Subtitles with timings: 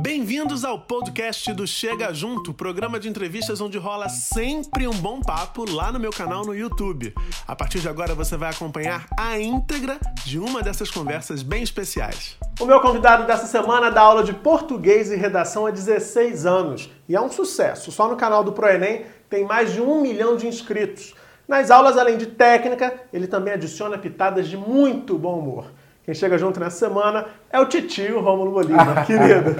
[0.00, 5.70] Bem-vindos ao podcast do Chega Junto, programa de entrevistas onde rola sempre um bom papo
[5.70, 7.14] lá no meu canal no YouTube.
[7.46, 12.38] A partir de agora você vai acompanhar a íntegra de uma dessas conversas bem especiais.
[12.58, 17.14] O meu convidado dessa semana dá aula de português e redação há 16 anos e
[17.14, 17.92] é um sucesso.
[17.92, 21.14] Só no canal do ProEnem tem mais de um milhão de inscritos.
[21.46, 25.66] Nas aulas, além de técnica, ele também adiciona pitadas de muito bom humor.
[26.04, 29.54] Quem chega junto nessa semana é o Titio Rômulo Bolívar, querido.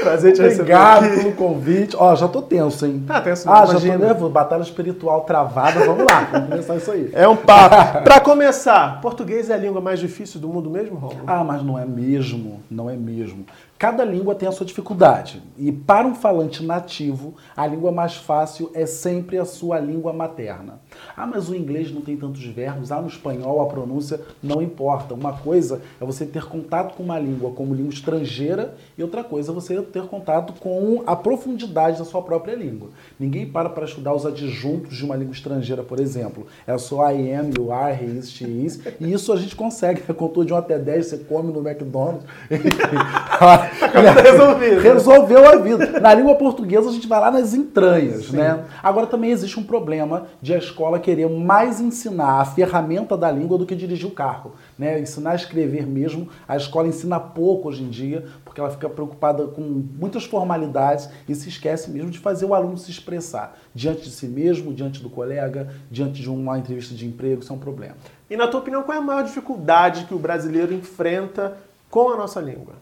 [0.00, 1.16] Prazer te receber Obrigado aqui.
[1.16, 1.96] pelo convite.
[1.98, 3.02] Ó, já tô tenso, hein?
[3.04, 3.50] Tá tenso.
[3.50, 4.30] Ah, já tô nervoso.
[4.30, 5.80] Batalha espiritual travada.
[5.80, 7.10] Vamos lá, vamos começar isso aí.
[7.12, 8.02] É um papo.
[8.04, 11.24] pra começar, português é a língua mais difícil do mundo mesmo, Rômulo?
[11.26, 12.62] Ah, mas não é mesmo.
[12.70, 13.44] Não é mesmo.
[13.78, 15.40] Cada língua tem a sua dificuldade.
[15.56, 20.80] E para um falante nativo, a língua mais fácil é sempre a sua língua materna.
[21.16, 22.90] Ah, mas o inglês não tem tantos verbos.
[22.90, 25.14] Ah, no espanhol a pronúncia não importa.
[25.14, 29.52] Uma coisa é você ter contato com uma língua como língua estrangeira e outra coisa
[29.52, 32.88] é você ter contato com a profundidade da sua própria língua.
[33.18, 36.48] Ninguém para para estudar os adjuntos de uma língua estrangeira, por exemplo.
[36.66, 38.80] É só I am, you are, he is, she is.
[38.98, 40.02] E isso a gente consegue.
[40.14, 42.24] Contou de 1 até 10, você come no McDonald's.
[44.22, 44.80] resolvido.
[44.80, 46.00] Resolveu a vida.
[46.00, 48.36] Na língua portuguesa a gente vai lá nas entranhas, Sim.
[48.36, 48.64] né?
[48.82, 53.58] Agora também existe um problema de a escola querer mais ensinar a ferramenta da língua
[53.58, 55.00] do que dirigir o carro, né?
[55.00, 56.28] Ensinar a escrever mesmo.
[56.46, 61.34] A escola ensina pouco hoje em dia, porque ela fica preocupada com muitas formalidades e
[61.34, 65.08] se esquece mesmo de fazer o aluno se expressar diante de si mesmo, diante do
[65.08, 67.94] colega, diante de uma entrevista de emprego, isso é um problema.
[68.28, 71.56] E na tua opinião, qual é a maior dificuldade que o brasileiro enfrenta
[71.90, 72.74] com a nossa língua?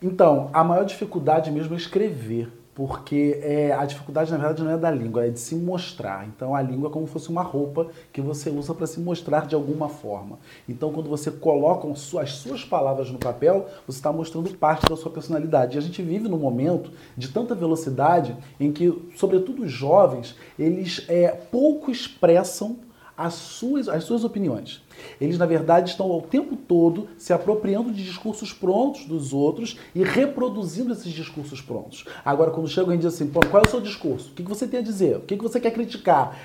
[0.00, 4.76] Então, a maior dificuldade mesmo é escrever, porque é, a dificuldade, na verdade, não é
[4.76, 6.24] da língua, é de se mostrar.
[6.28, 9.48] Então, a língua é como se fosse uma roupa que você usa para se mostrar
[9.48, 10.38] de alguma forma.
[10.68, 15.10] Então, quando você coloca as suas palavras no papel, você está mostrando parte da sua
[15.10, 15.76] personalidade.
[15.76, 21.04] E a gente vive num momento de tanta velocidade em que, sobretudo os jovens, eles
[21.08, 22.78] é, pouco expressam
[23.16, 24.80] as suas, as suas opiniões.
[25.20, 30.02] Eles, na verdade, estão ao tempo todo se apropriando de discursos prontos dos outros e
[30.02, 32.04] reproduzindo esses discursos prontos.
[32.24, 34.30] Agora, quando chega alguém e diz assim, qual é o seu discurso?
[34.30, 35.16] O que você tem a dizer?
[35.16, 36.36] O que você quer criticar?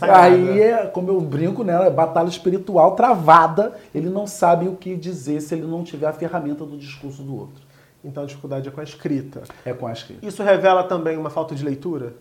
[0.00, 1.86] Aí é, como eu brinco, né?
[1.86, 3.76] É batalha espiritual travada.
[3.94, 7.36] Ele não sabe o que dizer se ele não tiver a ferramenta do discurso do
[7.36, 7.62] outro.
[8.04, 9.42] Então a dificuldade é com a escrita.
[9.64, 10.24] É com a escrita.
[10.26, 12.14] Isso revela também uma falta de leitura?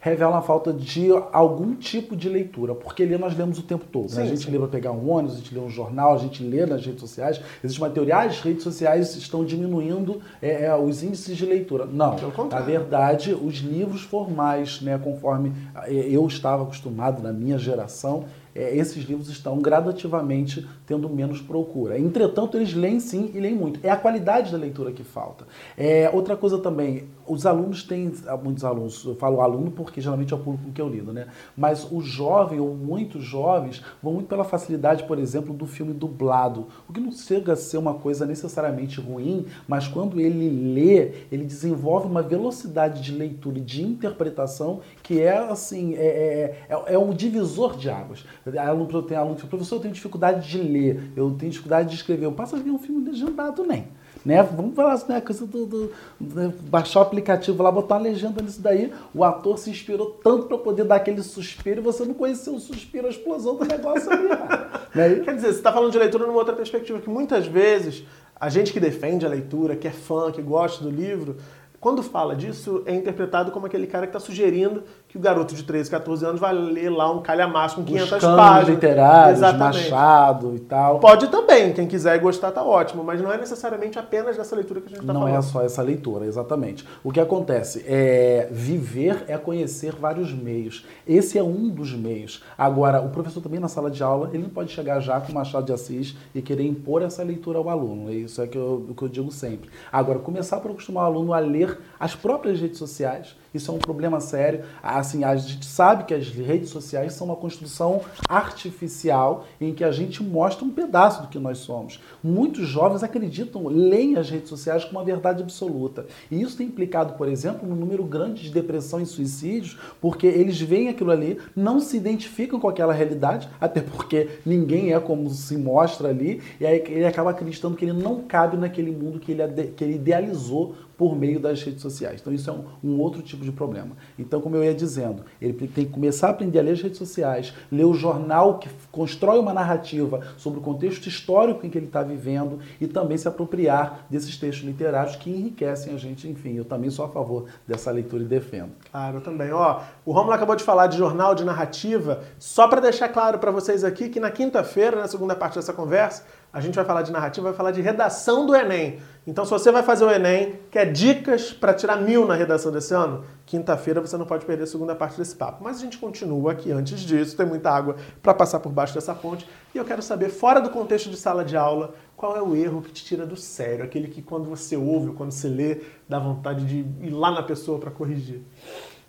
[0.00, 4.08] Revela a falta de algum tipo de leitura, porque ler nós lemos o tempo todo.
[4.08, 4.22] Sim, né?
[4.22, 4.50] A gente sim.
[4.50, 7.00] lê para pegar um ônibus, a gente lê um jornal, a gente lê nas redes
[7.00, 7.40] sociais.
[7.62, 11.84] Existe uma teoria, ah, as redes sociais estão diminuindo é, é, os índices de leitura.
[11.84, 12.16] Não,
[12.50, 15.52] na verdade, os livros formais, né, conforme
[15.84, 18.24] é, eu estava acostumado na minha geração,
[18.54, 21.98] é, esses livros estão gradativamente tendo menos procura.
[21.98, 23.80] Entretanto, eles leem sim e leem muito.
[23.82, 25.46] É a qualidade da leitura que falta.
[25.76, 30.32] É, outra coisa também, os alunos têm, ah, muitos alunos, eu falo aluno porque geralmente
[30.32, 31.28] é o público que eu lido, né?
[31.56, 36.66] Mas o jovem, ou muitos jovens, vão muito pela facilidade, por exemplo, do filme dublado.
[36.88, 41.44] O que não chega a ser uma coisa necessariamente ruim, mas quando ele lê, ele
[41.44, 46.98] desenvolve uma velocidade de leitura e de interpretação que é assim, é, é, é, é
[46.98, 48.24] um divisor de águas.
[48.58, 52.24] Aluno, tem aluno que professor, eu tenho dificuldade de ler, eu tenho dificuldade de escrever.
[52.24, 53.82] Eu passo a ver um filme legendado, nem.
[53.82, 53.86] Né?
[54.24, 55.20] Vamos falar assim, né?
[55.20, 58.92] Coisa do, do, do, baixar o aplicativo lá, botar uma legenda nisso daí.
[59.14, 62.60] O ator se inspirou tanto para poder dar aquele suspiro e você não conheceu o
[62.60, 64.28] suspiro, a explosão do negócio ali.
[64.94, 65.20] né?
[65.24, 68.04] Quer dizer, você está falando de leitura numa outra perspectiva, que muitas vezes
[68.40, 71.36] a gente que defende a leitura, que é fã, que gosta do livro,
[71.80, 75.64] quando fala disso, é interpretado como aquele cara que está sugerindo que o garoto de
[75.64, 78.68] 13, 14 anos vai ler lá um calhamaço com 500 Os páginas.
[78.68, 79.90] literários, Exatamente.
[79.90, 81.00] Machado e tal.
[81.00, 84.80] Pode também, quem quiser e gostar tá ótimo, mas não é necessariamente apenas dessa leitura
[84.80, 85.30] que a gente está falando.
[85.30, 86.86] Não é só essa leitura, exatamente.
[87.02, 90.84] O que acontece é viver é conhecer vários meios.
[91.08, 92.44] Esse é um dos meios.
[92.56, 95.64] Agora, o professor também na sala de aula, ele não pode chegar já com Machado
[95.64, 98.12] de Assis e querer impor essa leitura ao aluno.
[98.12, 99.70] Isso é que eu, o que eu digo sempre.
[99.90, 103.78] Agora, começar para acostumar o aluno a ler as próprias redes sociais, isso é um
[103.78, 104.64] problema sério.
[104.82, 109.90] Assim, a gente sabe que as redes sociais são uma construção artificial em que a
[109.90, 112.00] gente mostra um pedaço do que nós somos.
[112.22, 116.06] Muitos jovens acreditam, leem as redes sociais como uma verdade absoluta.
[116.30, 120.60] E isso tem implicado, por exemplo, no número grande de depressão e suicídios, porque eles
[120.60, 125.56] veem aquilo ali, não se identificam com aquela realidade, até porque ninguém é como se
[125.56, 129.46] mostra ali, e aí ele acaba acreditando que ele não cabe naquele mundo que ele,
[129.76, 132.20] que ele idealizou por meio das redes sociais.
[132.20, 133.96] Então isso é um, um outro tipo tipo de problema.
[134.18, 136.98] Então, como eu ia dizendo, ele tem que começar a aprender a ler as redes
[136.98, 141.86] sociais, ler o jornal que constrói uma narrativa sobre o contexto histórico em que ele
[141.86, 146.28] está vivendo e também se apropriar desses textos literários que enriquecem a gente.
[146.28, 148.70] Enfim, eu também sou a favor dessa leitura e defendo.
[148.90, 149.52] Claro, eu também.
[149.52, 152.22] Ó, o Romulo acabou de falar de jornal, de narrativa.
[152.38, 156.24] Só para deixar claro para vocês aqui que na quinta-feira, na segunda parte dessa conversa,
[156.52, 158.98] a gente vai falar de narrativa, vai falar de redação do Enem.
[159.26, 162.92] Então, se você vai fazer o Enem, quer dicas para tirar mil na redação desse
[162.92, 165.62] ano, quinta-feira você não pode perder a segunda parte desse papo.
[165.62, 169.14] Mas a gente continua aqui antes disso, tem muita água para passar por baixo dessa
[169.14, 169.46] ponte.
[169.72, 172.82] E eu quero saber, fora do contexto de sala de aula, qual é o erro
[172.82, 173.84] que te tira do sério?
[173.84, 177.78] Aquele que quando você ouve, quando você lê, dá vontade de ir lá na pessoa
[177.78, 178.42] para corrigir.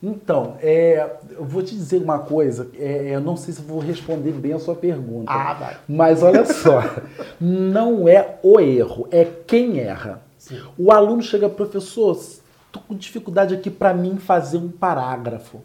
[0.04, 4.32] Então, é, eu vou te dizer uma coisa, é, eu não sei se vou responder
[4.32, 5.32] bem a sua pergunta.
[5.32, 5.78] Ah, vai.
[5.88, 6.82] Mas olha só,
[7.40, 10.24] não é o erro, é quem erra.
[10.40, 10.60] Sim.
[10.76, 15.60] O aluno chega, professor, estou com dificuldade aqui para mim fazer um parágrafo.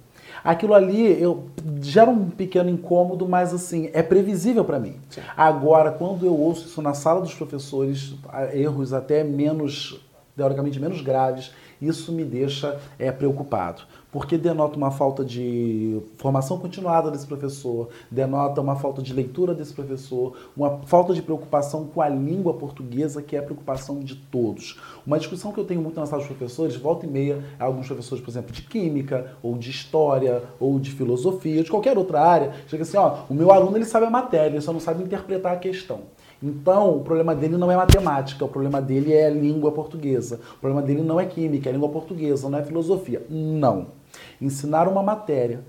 [0.44, 1.46] Aquilo ali eu,
[1.80, 4.96] gera um pequeno incômodo, mas assim, é previsível para mim.
[5.08, 5.22] Sim.
[5.34, 8.14] Agora, quando eu ouço isso na sala dos professores,
[8.52, 9.98] erros até menos,
[10.36, 13.82] teoricamente menos graves, isso me deixa é, preocupado
[14.16, 19.74] porque denota uma falta de formação continuada desse professor, denota uma falta de leitura desse
[19.74, 24.80] professor, uma falta de preocupação com a língua portuguesa, que é a preocupação de todos.
[25.06, 28.24] Uma discussão que eu tenho muito na sala dos professores, volta e meia, alguns professores,
[28.24, 32.82] por exemplo, de química, ou de história, ou de filosofia, de qualquer outra área, chega
[32.82, 35.56] assim, ó, o meu aluno ele sabe a matéria, ele só não sabe interpretar a
[35.56, 36.00] questão.
[36.42, 40.40] Então, o problema dele não é matemática, o problema dele é língua portuguesa.
[40.56, 43.24] O problema dele não é química, é língua portuguesa, não é filosofia.
[43.30, 43.86] Não.
[44.40, 45.64] Ensinar uma matéria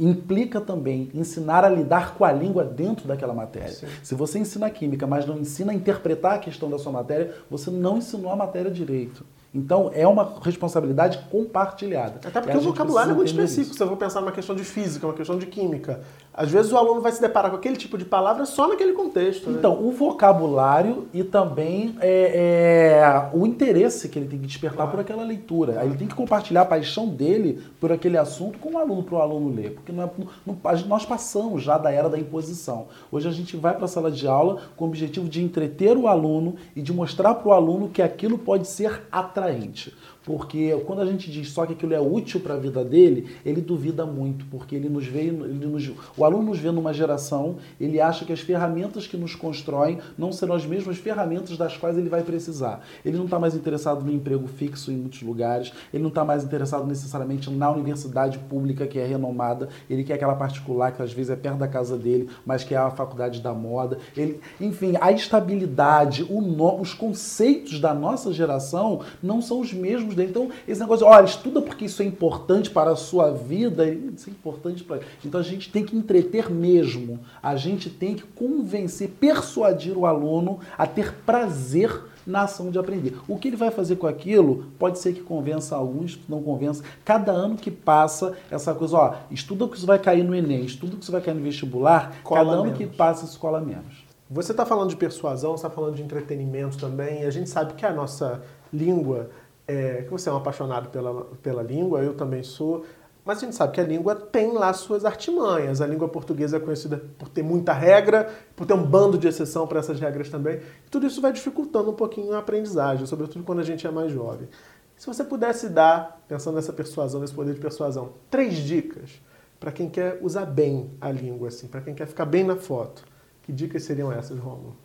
[0.00, 3.68] implica também ensinar a lidar com a língua dentro daquela matéria.
[3.68, 3.86] Sim.
[4.02, 7.70] Se você ensina química, mas não ensina a interpretar a questão da sua matéria, você
[7.70, 9.24] não ensinou a matéria direito.
[9.52, 12.20] Então, é uma responsabilidade compartilhada.
[12.24, 13.70] Até porque o vocabulário é muito específico.
[13.70, 13.74] Isso.
[13.74, 16.00] Se eu vou pensar numa questão de física, uma questão de química,
[16.32, 19.50] às vezes o aluno vai se deparar com aquele tipo de palavra só naquele contexto.
[19.50, 19.58] Né?
[19.58, 24.90] Então, o vocabulário e também é, é, o interesse que ele tem que despertar claro.
[24.92, 25.80] por aquela leitura.
[25.80, 29.16] Aí ele tem que compartilhar a paixão dele por aquele assunto com o aluno, para
[29.16, 29.74] o aluno ler.
[29.74, 30.10] Porque não é,
[30.46, 30.56] não,
[30.86, 32.86] nós passamos já da era da imposição.
[33.10, 36.06] Hoje a gente vai para a sala de aula com o objetivo de entreter o
[36.06, 39.92] aluno e de mostrar para o aluno que aquilo pode ser atraente.
[40.24, 43.60] Porque quando a gente diz só que aquilo é útil para a vida dele, ele
[43.60, 48.00] duvida muito, porque ele nos vê, ele nos, o aluno nos vê numa geração, ele
[48.00, 52.08] acha que as ferramentas que nos constroem não serão as mesmas ferramentas das quais ele
[52.08, 52.84] vai precisar.
[53.04, 56.44] Ele não está mais interessado no emprego fixo em muitos lugares, ele não está mais
[56.44, 61.30] interessado necessariamente na universidade pública que é renomada, ele quer aquela particular que às vezes
[61.30, 63.98] é perto da casa dele, mas que é a faculdade da moda.
[64.16, 70.30] Ele, enfim, a estabilidade, no, os conceitos da nossa geração não são os mesmos dele.
[70.30, 74.32] Então, esse negócio, olha, estuda porque isso é importante para a sua vida, isso é
[74.32, 75.00] importante para.
[75.24, 77.20] Então a gente tem que entreter mesmo.
[77.42, 83.16] A gente tem que convencer, persuadir o aluno a ter prazer na ação de aprender.
[83.26, 86.82] O que ele vai fazer com aquilo pode ser que convença alguns, não convença.
[87.04, 90.96] Cada ano que passa, essa coisa, ó, estuda que isso vai cair no Enem, estuda
[90.96, 92.68] que isso vai cair no vestibular, cola cada menos.
[92.68, 94.04] ano que passa, isso cola menos.
[94.30, 97.84] Você está falando de persuasão, está falando de entretenimento também, e a gente sabe que
[97.84, 98.40] a nossa
[98.72, 99.28] língua
[99.70, 102.84] é, que você é um apaixonado pela, pela língua, eu também sou,
[103.24, 105.80] mas a gente sabe que a língua tem lá suas artimanhas.
[105.80, 109.66] A língua portuguesa é conhecida por ter muita regra, por ter um bando de exceção
[109.66, 110.56] para essas regras também.
[110.56, 114.10] E tudo isso vai dificultando um pouquinho a aprendizagem, sobretudo quando a gente é mais
[114.10, 114.48] jovem.
[114.96, 119.20] Se você pudesse dar, pensando nessa persuasão, nesse poder de persuasão, três dicas
[119.58, 123.04] para quem quer usar bem a língua, assim, para quem quer ficar bem na foto,
[123.42, 124.76] que dicas seriam essas, Romulo?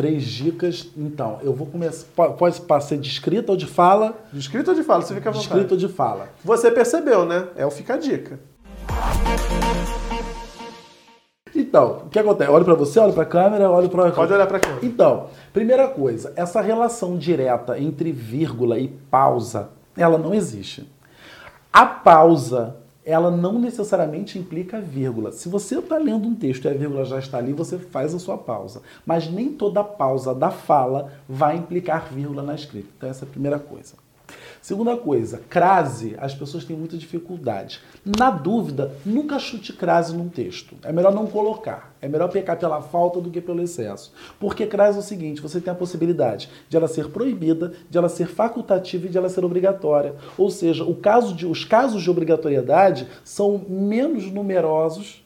[0.00, 0.88] Três dicas.
[0.96, 2.06] Então, eu vou começar.
[2.16, 4.16] Pode ser de escrita ou de fala?
[4.32, 5.02] De escrita ou de fala?
[5.02, 5.46] Você fica à vontade.
[5.46, 6.30] De escrita ou de fala.
[6.42, 7.48] Você percebeu, né?
[7.54, 8.40] É o Fica a Dica.
[11.54, 12.50] Então, o que acontece?
[12.50, 14.80] Olho para você, olho para a câmera, olho para Pode olhar para a câmera.
[14.82, 20.90] Então, primeira coisa, essa relação direta entre vírgula e pausa, ela não existe.
[21.70, 25.32] A pausa ela não necessariamente implica vírgula.
[25.32, 28.18] Se você está lendo um texto e a vírgula já está ali, você faz a
[28.18, 28.82] sua pausa.
[29.06, 32.88] Mas nem toda pausa da fala vai implicar vírgula na escrita.
[32.96, 33.94] Então, essa é a primeira coisa.
[34.62, 37.80] Segunda coisa, crase, as pessoas têm muita dificuldade.
[38.04, 40.76] Na dúvida, nunca chute crase num texto.
[40.82, 41.94] É melhor não colocar.
[42.00, 44.12] É melhor pecar pela falta do que pelo excesso.
[44.38, 48.08] Porque crase é o seguinte, você tem a possibilidade de ela ser proibida, de ela
[48.08, 50.14] ser facultativa e de ela ser obrigatória.
[50.36, 55.24] Ou seja, caso de, os casos de obrigatoriedade são menos numerosos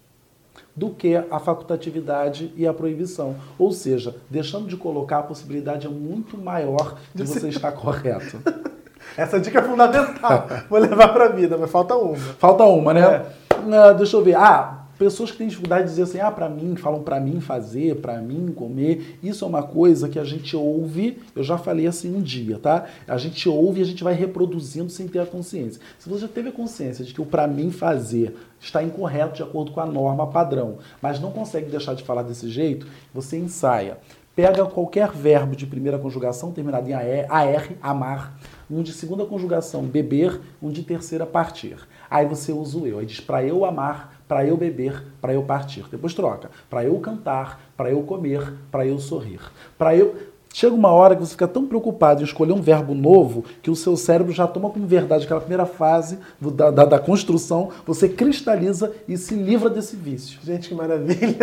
[0.76, 3.36] do que a facultatividade e a proibição.
[3.58, 8.38] Ou seja, deixando de colocar a possibilidade é muito maior de você estar correto.
[9.16, 10.48] Essa dica é fundamental.
[10.68, 12.16] Vou levar para a vida, mas falta uma.
[12.16, 13.00] Falta uma, né?
[13.00, 13.54] É.
[13.56, 14.36] Uh, deixa eu ver.
[14.36, 17.96] Ah, pessoas que têm dificuldade de dizer assim, ah, para mim, falam para mim fazer,
[17.96, 19.18] para mim comer.
[19.22, 22.86] Isso é uma coisa que a gente ouve, eu já falei assim um dia, tá?
[23.06, 25.80] A gente ouve e a gente vai reproduzindo sem ter a consciência.
[25.98, 29.42] Se você já teve a consciência de que o para mim fazer está incorreto de
[29.42, 33.98] acordo com a norma padrão, mas não consegue deixar de falar desse jeito, você ensaia.
[34.34, 38.36] Pega qualquer verbo de primeira conjugação terminado em AR, amar,
[38.68, 41.76] um de segunda conjugação, beber, um de terceira, partir.
[42.10, 42.98] Aí você usa o eu.
[42.98, 45.84] Aí diz para eu amar, para eu beber, para eu partir.
[45.88, 46.50] Depois troca.
[46.68, 49.40] Para eu cantar, para eu comer, para eu sorrir.
[49.78, 50.16] Para eu
[50.54, 53.74] Chega uma hora que você fica tão preocupado em escolher um verbo novo que o
[53.74, 58.92] seu cérebro já toma como verdade aquela primeira fase da, da, da construção, você cristaliza
[59.08, 60.38] e se livra desse vício.
[60.44, 61.36] Gente, que maravilha!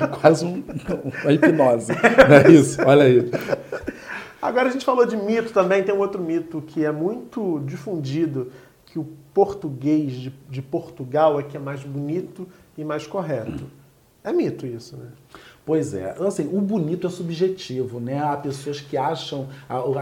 [0.00, 0.62] É quase um,
[1.24, 1.92] uma hipnose.
[1.92, 2.80] Não é isso?
[2.86, 3.28] Olha aí.
[4.40, 8.52] Agora a gente falou de mito também, tem um outro mito que é muito difundido,
[8.86, 12.46] que o português de, de Portugal é que é mais bonito
[12.78, 13.64] e mais correto.
[14.22, 15.08] É mito isso, né?
[15.64, 18.18] Pois é, assim, o bonito é subjetivo, né?
[18.20, 19.46] Há pessoas que acham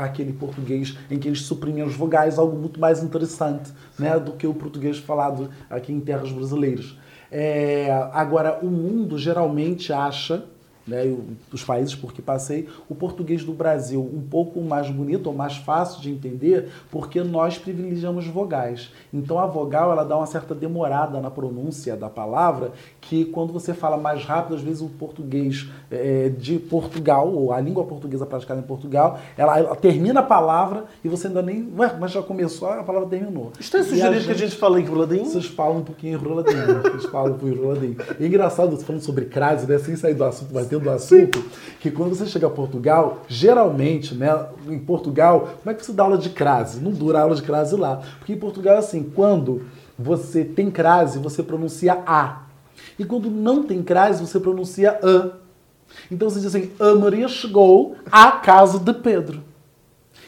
[0.01, 4.47] aquele português em que eles suprimem as vogais algo muito mais interessante, né, do que
[4.47, 6.97] o português falado aqui em terras brasileiras.
[7.31, 10.45] É, agora, o mundo geralmente acha
[10.91, 11.17] né,
[11.51, 15.57] dos países por que passei, o português do Brasil um pouco mais bonito ou mais
[15.57, 18.91] fácil de entender, porque nós privilegiamos vogais.
[19.15, 23.73] Então a vogal ela dá uma certa demorada na pronúncia da palavra, que quando você
[23.73, 28.61] fala mais rápido, às vezes o português é, de Portugal, ou a língua portuguesa praticada
[28.61, 31.73] em Portugal, ela, ela, termina a palavra e você ainda nem.
[31.79, 33.53] Ué, mas já começou, a palavra terminou.
[33.61, 35.25] Está sugerindo que a gente fala em roladinho?
[35.25, 36.83] Vocês falam um pouquinho em roladinho.
[36.83, 37.97] vocês falam em roladinho.
[38.19, 39.79] É engraçado, falando sobre crase, né?
[39.79, 41.45] Sem sair do assunto, mas do assunto,
[41.81, 46.03] que quando você chega a Portugal, geralmente, né, em Portugal, como é que você dá
[46.03, 46.81] aula de crase?
[46.81, 48.01] Não dura aula de crase lá.
[48.19, 49.63] Porque em Portugal é assim, quando
[49.99, 52.43] você tem crase, você pronuncia A.
[52.99, 55.37] E quando não tem crase, você pronuncia A.
[56.11, 59.50] Então você diz assim, a Maria chegou à casa de Pedro.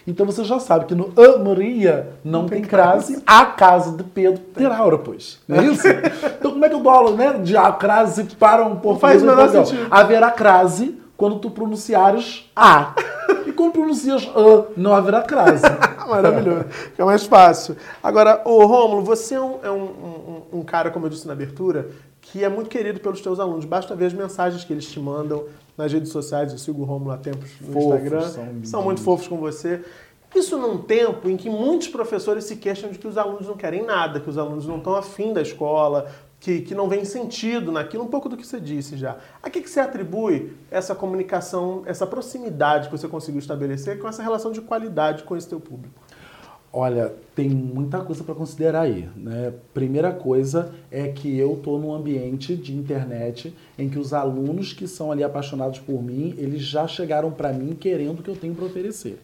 [0.07, 3.97] Então você já sabe que no A Maria não, não tem, tem crase, a casa
[3.97, 5.41] de Pedro terá aura, pois.
[5.47, 5.87] Não é isso?
[6.39, 9.01] então como é que eu dou aula né, de a crase para um português?
[9.01, 9.87] Faz menor sentido.
[9.91, 12.95] Haverá crase quando tu pronunciares A.
[13.47, 15.65] E quando pronuncias A, não haverá crase.
[16.09, 16.65] Maravilhoso.
[16.69, 17.77] Fica mais fácil.
[18.03, 19.85] Agora, o Rômulo, você é, um, é um,
[20.53, 21.91] um, um cara, como eu disse na abertura,
[22.21, 23.65] que é muito querido pelos teus alunos.
[23.65, 25.45] Basta ver as mensagens que eles te mandam
[25.77, 26.53] nas redes sociais.
[26.53, 28.29] Eu sigo o Romulo há tempos no fofos, Instagram.
[28.29, 29.83] São, são muito fofos com você.
[30.35, 33.85] Isso num tempo em que muitos professores se queixam de que os alunos não querem
[33.85, 36.11] nada, que os alunos não estão afim da escola,
[36.41, 39.19] que, que não vem sentido naquilo, um pouco do que você disse já.
[39.43, 44.23] A que, que você atribui essa comunicação, essa proximidade que você conseguiu estabelecer com essa
[44.23, 46.02] relação de qualidade com esse teu público?
[46.75, 49.07] Olha, tem muita coisa para considerar aí.
[49.15, 49.53] Né?
[49.75, 54.89] Primeira coisa é que eu estou num ambiente de internet em que os alunos que
[54.89, 58.55] são ali apaixonados por mim, eles já chegaram para mim querendo o que eu tenho
[58.55, 59.21] para oferecer,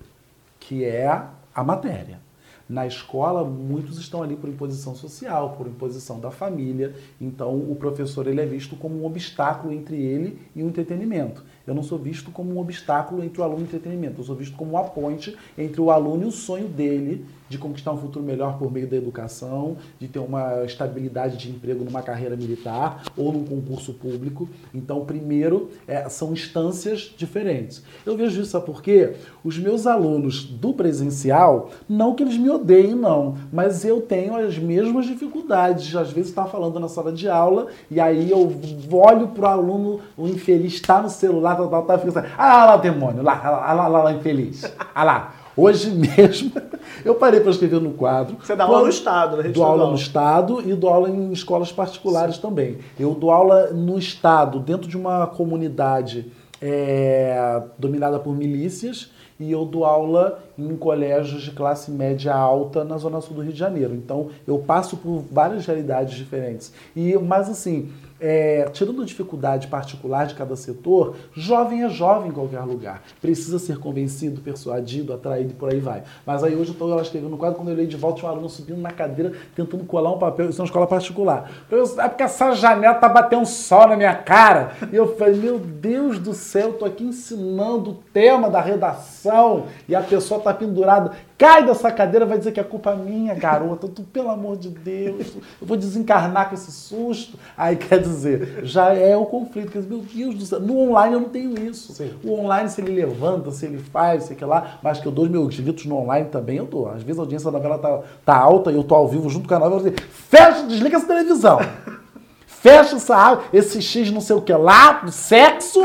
[0.60, 1.08] que é
[1.54, 2.20] a matéria.
[2.68, 6.94] Na escola, muitos estão ali por imposição social, por imposição da família.
[7.18, 11.42] Então, o professor ele é visto como um obstáculo entre ele e o entretenimento.
[11.68, 14.20] Eu não sou visto como um obstáculo entre o aluno e o entretenimento.
[14.20, 17.92] Eu sou visto como uma ponte entre o aluno e o sonho dele de conquistar
[17.92, 22.37] um futuro melhor por meio da educação, de ter uma estabilidade de emprego numa carreira
[22.37, 24.48] militar ou num concurso público.
[24.75, 27.82] Então, primeiro, é, são instâncias diferentes.
[28.04, 29.14] Eu vejo isso, sabe por quê?
[29.42, 34.58] Os meus alunos do presencial, não que eles me odeiem, não, mas eu tenho as
[34.58, 35.94] mesmas dificuldades.
[35.96, 38.52] Às vezes está falando na sala de aula e aí eu
[38.92, 42.66] olho para o aluno, o infeliz está no celular, tal, tal, tal, fico assim, ah
[42.66, 45.34] lá, demônio, lá, lá, lá, lá, lá infeliz, ah lá.
[45.56, 46.52] Hoje mesmo,
[47.04, 48.36] eu parei para escrever no quadro.
[48.40, 49.48] Você dá aula no Estado, né?
[49.48, 52.42] Dou aula no Estado e dou aula em escolas particulares Sim.
[52.42, 52.78] também.
[52.98, 56.30] Eu dou aula no Estado, dentro de uma comunidade
[56.62, 59.10] é, dominada por milícias,
[59.40, 63.52] e eu dou aula em colégios de classe média alta na Zona Sul do Rio
[63.52, 63.94] de Janeiro.
[63.94, 66.72] Então, eu passo por várias realidades diferentes.
[66.96, 72.60] E, mas assim, é, tirando dificuldade particular de cada setor, jovem é jovem em qualquer
[72.60, 73.02] lugar.
[73.20, 76.02] Precisa ser convencido, persuadido, atraído e por aí vai.
[76.26, 78.32] Mas aí hoje eu estou escrevendo no quadro, quando eu olhei de volta, tinha um
[78.32, 80.50] aluno subindo na cadeira, tentando colar um papel.
[80.50, 81.50] Isso é uma escola particular.
[81.70, 84.72] Eu, é porque essa janela tá batendo sol na minha cara.
[84.92, 89.66] E eu falei, meu Deus do céu, eu tô aqui ensinando o tema da redação
[89.88, 93.32] e a pessoa tá pendurada cai dessa cadeira, vai dizer que a culpa é minha,
[93.34, 93.86] garota.
[93.86, 97.38] Tu, pelo amor de Deus, eu vou desencarnar com esse susto.
[97.56, 99.70] Aí quer dizer já é o conflito.
[99.70, 101.92] Quer dizer, meu Deus do céu, no online eu não tenho isso.
[101.92, 102.12] Sim.
[102.24, 105.24] O online, se ele levanta, se ele faz, sei que lá, mas que eu dou
[105.24, 106.88] os meus gritos no online também, eu dou.
[106.88, 109.48] Às vezes a audiência da novela tá, tá alta e eu tô ao vivo junto
[109.48, 111.58] com a novela, eu vou dizer, fecha, desliga essa televisão.
[112.46, 115.80] Fecha essa esse X não sei o que lá, do sexo,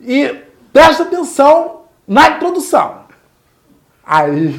[0.00, 3.07] e presta atenção na introdução.
[4.10, 4.58] Aí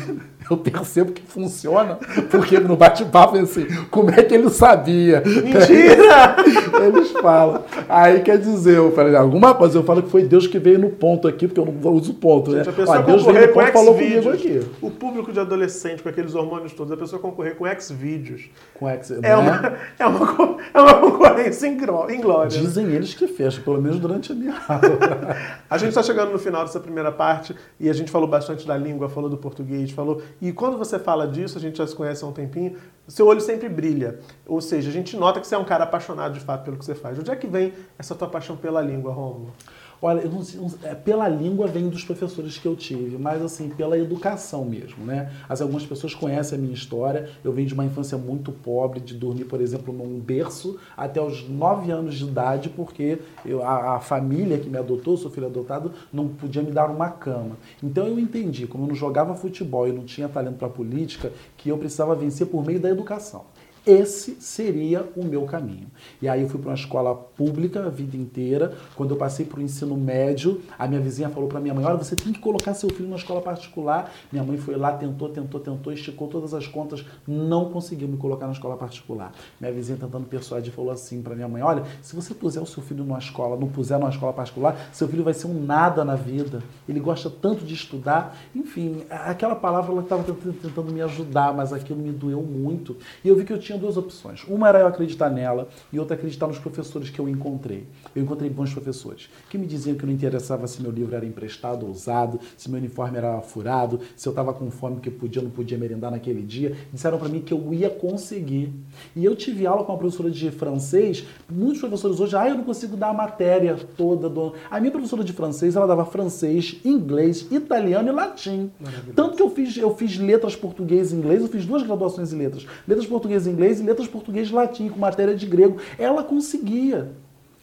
[0.49, 1.95] eu percebo que funciona,
[2.31, 5.21] porque no bate-papo é assim, como é que ele sabia?
[5.25, 6.35] Mentira!
[6.85, 7.63] Eles falam.
[7.89, 10.89] Aí quer dizer, eu falei, alguma coisa, eu falo que foi Deus que veio no
[10.89, 12.71] ponto aqui, porque eu não uso ponto, Gente, né?
[12.71, 14.61] a pessoa Ó, Deus veio no com ponto falou comigo aqui.
[14.81, 18.49] o público de adolescente, com aqueles hormônios todos, a pessoa concorrer com Xvideos.
[18.73, 19.35] Com X, É, né?
[19.35, 22.57] uma, é, uma, é uma concorrência em, gló- em glória.
[22.57, 22.65] né?
[22.65, 25.37] Dizem eles que fecha, pelo menos durante a minha aula.
[25.69, 28.75] A gente está chegando no final dessa primeira parte e a gente falou bastante da
[28.75, 30.21] língua, falou do português, falou.
[30.41, 32.77] E quando você fala disso, a gente já se conhece há um tempinho,
[33.07, 34.19] seu olho sempre brilha.
[34.45, 36.85] Ou seja, a gente nota que você é um cara apaixonado de fato pelo que
[36.85, 37.19] você faz.
[37.19, 39.53] Onde é que vem essa tua paixão pela língua, Romulo?
[40.01, 40.41] Olha, eu não
[40.83, 45.29] é, pela língua vem dos professores que eu tive, mas assim, pela educação mesmo, né?
[45.47, 47.29] Assim, algumas pessoas conhecem a minha história.
[47.43, 51.47] Eu venho de uma infância muito pobre, de dormir, por exemplo, num berço até os
[51.49, 55.91] 9 anos de idade, porque eu- a, a família que me adotou, sou filho adotado,
[56.13, 57.57] não podia me dar uma cama.
[57.83, 61.67] Então eu entendi, como eu não jogava futebol e não tinha talento para política, que
[61.69, 63.43] eu precisava vencer por meio da educação.
[63.89, 65.87] Esse seria o meu caminho.
[66.21, 68.77] E aí eu fui para uma escola pública a vida inteira.
[68.95, 71.97] Quando eu passei para o ensino médio, a minha vizinha falou para minha mãe: Olha,
[71.97, 74.13] você tem que colocar seu filho na escola particular.
[74.31, 78.45] Minha mãe foi lá, tentou, tentou, tentou, esticou todas as contas, não conseguiu me colocar
[78.45, 79.31] na escola particular.
[79.59, 82.83] Minha vizinha tentando persuadir falou assim para minha mãe: Olha, se você puser o seu
[82.83, 86.13] filho numa escola, não puser numa escola particular, seu filho vai ser um nada na
[86.13, 86.61] vida.
[86.87, 88.37] Ele gosta tanto de estudar.
[88.53, 92.95] Enfim, aquela palavra ela estava tentando me ajudar, mas aquilo me doeu muito.
[93.25, 94.43] E eu vi que eu tinha duas opções.
[94.47, 97.87] Uma era eu acreditar nela e outra acreditar nos professores que eu encontrei.
[98.15, 101.85] Eu encontrei bons professores que me diziam que não interessava se meu livro era emprestado
[101.85, 105.47] ou usado, se meu uniforme era furado, se eu estava com fome que podia ou
[105.47, 106.75] não podia merendar naquele dia.
[106.91, 108.73] Disseram para mim que eu ia conseguir.
[109.15, 111.25] E eu tive aula com uma professora de francês.
[111.49, 114.29] Muitos professores hoje, ah, eu não consigo dar a matéria toda.
[114.29, 114.53] Do...
[114.69, 118.71] A minha professora de francês, ela dava francês, inglês, italiano e latim.
[119.15, 122.37] Tanto que eu fiz, eu fiz letras português e inglês, eu fiz duas graduações em
[122.37, 122.65] letras.
[122.87, 125.77] Letras português e inglês e letras português latim, com matéria de grego.
[125.97, 127.11] Ela conseguia.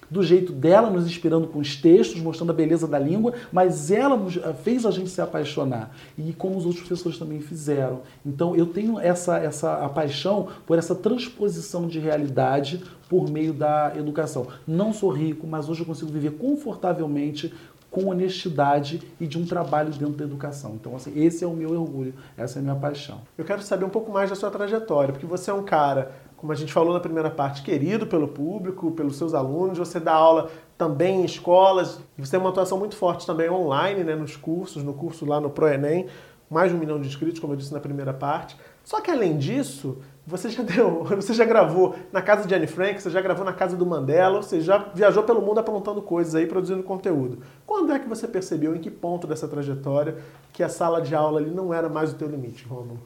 [0.08, 4.16] Do jeito dela, nos inspirando com os textos, mostrando a beleza da língua, mas ela
[4.16, 5.96] eh, fez a gente se apaixonar.
[6.16, 8.02] E como os outros professores também fizeram.
[8.24, 14.46] Então eu tenho essa, essa paixão por essa transposição de realidade por meio da educação.
[14.64, 17.52] Não sou rico, mas hoje eu consigo viver confortavelmente
[17.90, 20.74] com honestidade e de um trabalho dentro da educação.
[20.74, 23.22] Então, assim, esse é o meu orgulho, essa é a minha paixão.
[23.38, 26.52] Eu quero saber um pouco mais da sua trajetória, porque você é um cara, como
[26.52, 30.50] a gente falou na primeira parte, querido pelo público, pelos seus alunos, você dá aula
[30.76, 34.82] também em escolas, e você tem uma atuação muito forte também online, né, nos cursos,
[34.82, 36.06] no curso lá no ProEnem,
[36.50, 38.56] mais de um milhão de inscritos, como eu disse na primeira parte.
[38.84, 43.00] Só que além disso, você já deu, você já gravou na casa de Anne Frank,
[43.00, 46.46] você já gravou na casa do Mandela, você já viajou pelo mundo aprontando coisas aí,
[46.46, 47.38] produzindo conteúdo.
[47.64, 50.16] Quando é que você percebeu, em que ponto dessa trajetória,
[50.52, 52.98] que a sala de aula ali não era mais o teu limite, Romulo?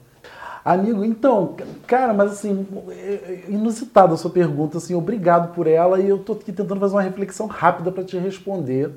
[0.63, 1.55] Amigo, então,
[1.87, 6.19] cara, mas assim, é- é inusitada a sua pergunta, assim, obrigado por ela e eu
[6.19, 8.91] tô aqui tentando fazer uma reflexão rápida para te responder.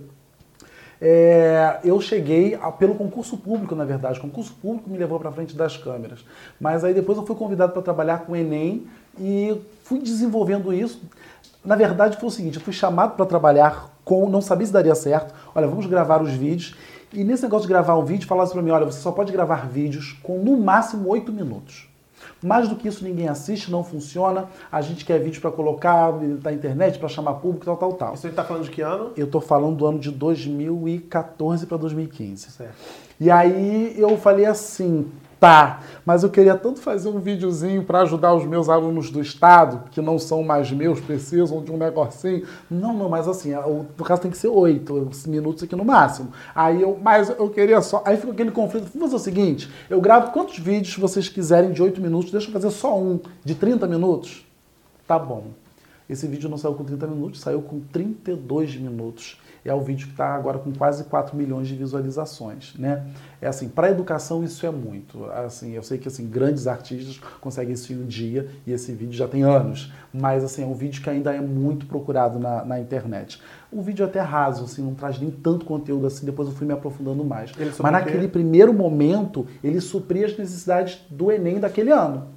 [1.06, 4.18] É, eu cheguei a- pelo concurso público, na verdade.
[4.18, 6.24] O concurso público me levou para frente das câmeras.
[6.58, 8.86] Mas aí depois eu fui convidado para trabalhar com o Enem
[9.20, 11.02] e fui desenvolvendo isso.
[11.62, 14.26] Na verdade, foi o seguinte: eu fui chamado para trabalhar com.
[14.30, 15.34] Não sabia se daria certo.
[15.54, 16.74] Olha, vamos gravar os vídeos.
[17.12, 19.68] E nesse negócio de gravar um vídeo, falaram para mim: olha, você só pode gravar
[19.68, 21.86] vídeos com no máximo oito minutos.
[22.42, 24.46] Mais do que isso, ninguém assiste, não funciona.
[24.70, 28.14] A gente quer vídeo para colocar na internet, para chamar público, tal, tal, tal.
[28.14, 29.12] Isso a gente tá falando de que ano?
[29.16, 32.50] Eu tô falando do ano de 2014 para 2015.
[32.50, 32.74] Certo.
[33.20, 35.10] E aí eu falei assim,
[36.04, 40.00] mas eu queria tanto fazer um videozinho para ajudar os meus alunos do estado, que
[40.00, 42.44] não são mais meus, precisam de um negocinho.
[42.70, 46.30] Não, não, mas assim, o- no caso tem que ser oito minutos aqui no máximo.
[46.54, 48.02] Aí eu, mas eu queria só.
[48.04, 48.84] Aí fica aquele conflito.
[48.94, 52.52] Vamos fazer o seguinte: eu gravo quantos vídeos vocês quiserem de oito minutos, deixa eu
[52.52, 54.44] fazer só um de 30 minutos.
[55.06, 55.44] Tá bom.
[56.08, 59.40] Esse vídeo não saiu com 30 minutos, saiu com 32 minutos.
[59.64, 63.06] É o vídeo que está agora com quase 4 milhões de visualizações, né?
[63.40, 65.24] É assim, para a educação isso é muito.
[65.30, 69.14] Assim, eu sei que assim grandes artistas conseguem isso em um dia e esse vídeo
[69.14, 72.78] já tem anos, mas assim é um vídeo que ainda é muito procurado na, na
[72.78, 73.40] internet.
[73.72, 76.26] O vídeo é até raso, assim, não traz nem tanto conteúdo assim.
[76.26, 77.50] Depois eu fui me aprofundando mais.
[77.56, 82.33] Mas naquele primeiro momento ele supria as necessidades do Enem daquele ano.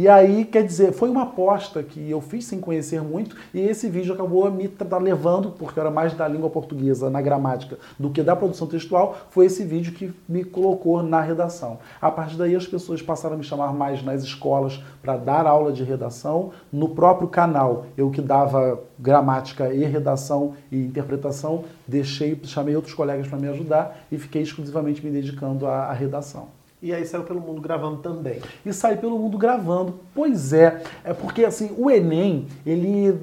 [0.00, 3.90] E aí, quer dizer, foi uma aposta que eu fiz sem conhecer muito e esse
[3.90, 4.70] vídeo acabou me
[5.02, 9.46] levando, porque era mais da língua portuguesa na gramática do que da produção textual, foi
[9.46, 11.80] esse vídeo que me colocou na redação.
[12.00, 15.72] A partir daí as pessoas passaram a me chamar mais nas escolas para dar aula
[15.72, 22.76] de redação, no próprio canal, eu que dava gramática e redação e interpretação, deixei, chamei
[22.76, 26.56] outros colegas para me ajudar e fiquei exclusivamente me dedicando à, à redação.
[26.80, 28.40] E aí saiu pelo mundo gravando também.
[28.64, 29.98] E saiu pelo mundo gravando.
[30.14, 33.18] Pois é, é porque assim, o Enem, ele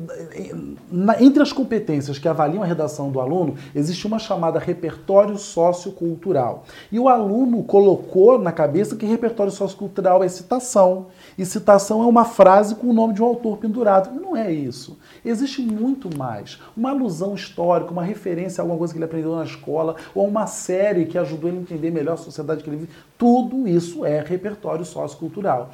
[0.92, 6.66] na, entre as competências que avaliam a redação do aluno, existe uma chamada repertório sociocultural.
[6.92, 11.08] E o aluno colocou na cabeça que repertório sociocultural é citação.
[11.38, 14.14] E citação é uma frase com o nome de um autor pendurado.
[14.14, 14.98] Não é isso.
[15.24, 16.60] Existe muito mais.
[16.76, 20.48] Uma alusão histórica, uma referência a alguma coisa que ele aprendeu na escola, ou uma
[20.48, 22.92] série que ajudou ele a entender melhor a sociedade que ele vive.
[23.18, 25.72] Tudo isso é repertório sociocultural.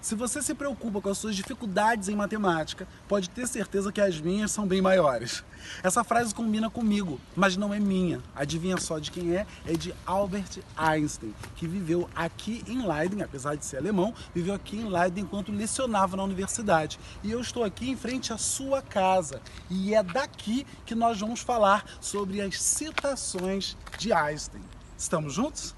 [0.00, 4.20] Se você se preocupa com as suas dificuldades em matemática, pode ter certeza que as
[4.20, 5.44] minhas são bem maiores.
[5.82, 8.20] Essa frase combina comigo, mas não é minha.
[8.34, 9.46] Adivinha só de quem é?
[9.66, 14.76] É de Albert Einstein, que viveu aqui em Leiden, apesar de ser alemão, viveu aqui
[14.76, 16.98] em Leiden enquanto lecionava na universidade.
[17.22, 19.40] E eu estou aqui em frente à sua casa.
[19.70, 24.62] E é daqui que nós vamos falar sobre as citações de Einstein.
[24.96, 25.74] Estamos juntos?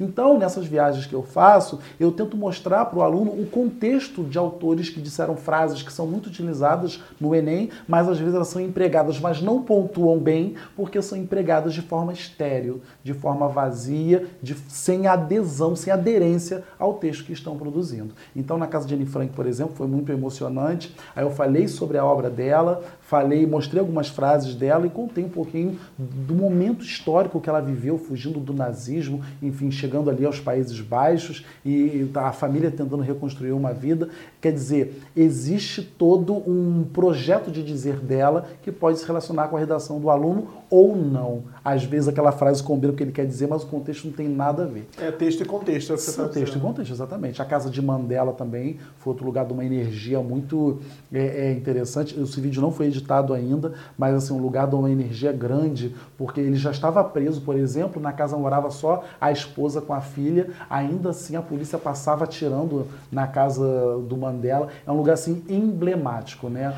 [0.00, 4.38] Então, nessas viagens que eu faço, eu tento mostrar para o aluno o contexto de
[4.38, 8.60] autores que disseram frases que são muito utilizadas no Enem, mas às vezes elas são
[8.60, 14.54] empregadas, mas não pontuam bem, porque são empregadas de forma estéreo, de forma vazia, de,
[14.68, 18.14] sem adesão, sem aderência ao texto que estão produzindo.
[18.34, 20.94] Então, na casa de Anne Frank, por exemplo, foi muito emocionante.
[21.14, 25.28] Aí eu falei sobre a obra dela, falei, mostrei algumas frases dela e contei um
[25.28, 30.80] pouquinho do momento histórico que ela viveu, fugindo do nazismo, enfim, chegando ali aos Países
[30.80, 34.08] Baixos e a família tentando reconstruir uma vida.
[34.40, 39.60] Quer dizer, existe todo um projeto de dizer dela que pode se relacionar com a
[39.60, 41.44] redação do aluno ou não.
[41.64, 44.28] Às vezes aquela frase combina o que ele quer dizer, mas o contexto não tem
[44.28, 44.86] nada a ver.
[44.98, 46.58] É texto e contexto, é o que você está Texto dizendo.
[46.58, 47.40] e contexto, exatamente.
[47.40, 50.80] A casa de Mandela também foi outro lugar de uma energia muito
[51.12, 52.20] é, é interessante.
[52.20, 56.40] Esse vídeo não foi editado ainda, mas assim, um lugar de uma energia grande, porque
[56.40, 60.50] ele já estava preso, por exemplo, na casa morava só a esposa com a filha,
[60.68, 63.64] ainda assim a polícia passava atirando na casa
[64.06, 64.68] do Mandela.
[64.86, 66.74] É um lugar assim emblemático, né?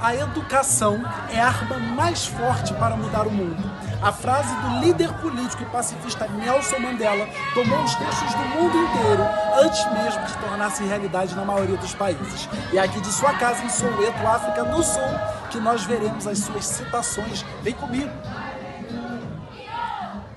[0.00, 0.96] A educação
[1.32, 3.56] é a arma mais forte para mudar o mundo.
[4.02, 9.22] A frase do líder político e pacifista Nelson Mandela tomou os textos do mundo inteiro
[9.62, 12.48] antes mesmo de tornar-se realidade na maioria dos países.
[12.72, 15.02] E é aqui de sua casa em Soweto, África do Sul,
[15.50, 17.44] que nós veremos as suas citações.
[17.62, 18.10] Vem comigo!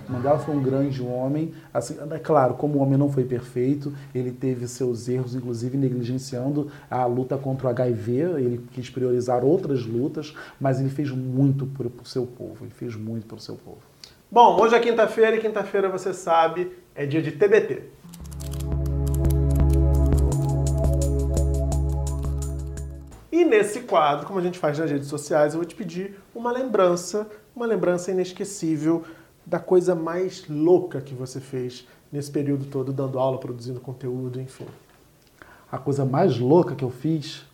[0.10, 1.54] Mandela foi um grande homem.
[1.72, 6.72] Assim, é claro, como o homem não foi perfeito, ele teve seus erros, inclusive negligenciando
[6.90, 8.12] a luta contra o HIV.
[8.12, 12.66] Ele quis priorizar outras lutas, mas ele fez muito para o seu povo.
[12.66, 13.82] Ele fez muito para o seu povo.
[14.32, 17.84] Bom, hoje é quinta-feira e quinta-feira, você sabe, é dia de TBT.
[23.32, 26.52] E nesse quadro, como a gente faz nas redes sociais, eu vou te pedir uma
[26.52, 29.04] lembrança, uma lembrança inesquecível
[29.46, 34.66] da coisa mais louca que você fez nesse período todo, dando aula, produzindo conteúdo, enfim?
[35.72, 37.46] A coisa mais louca que eu fiz?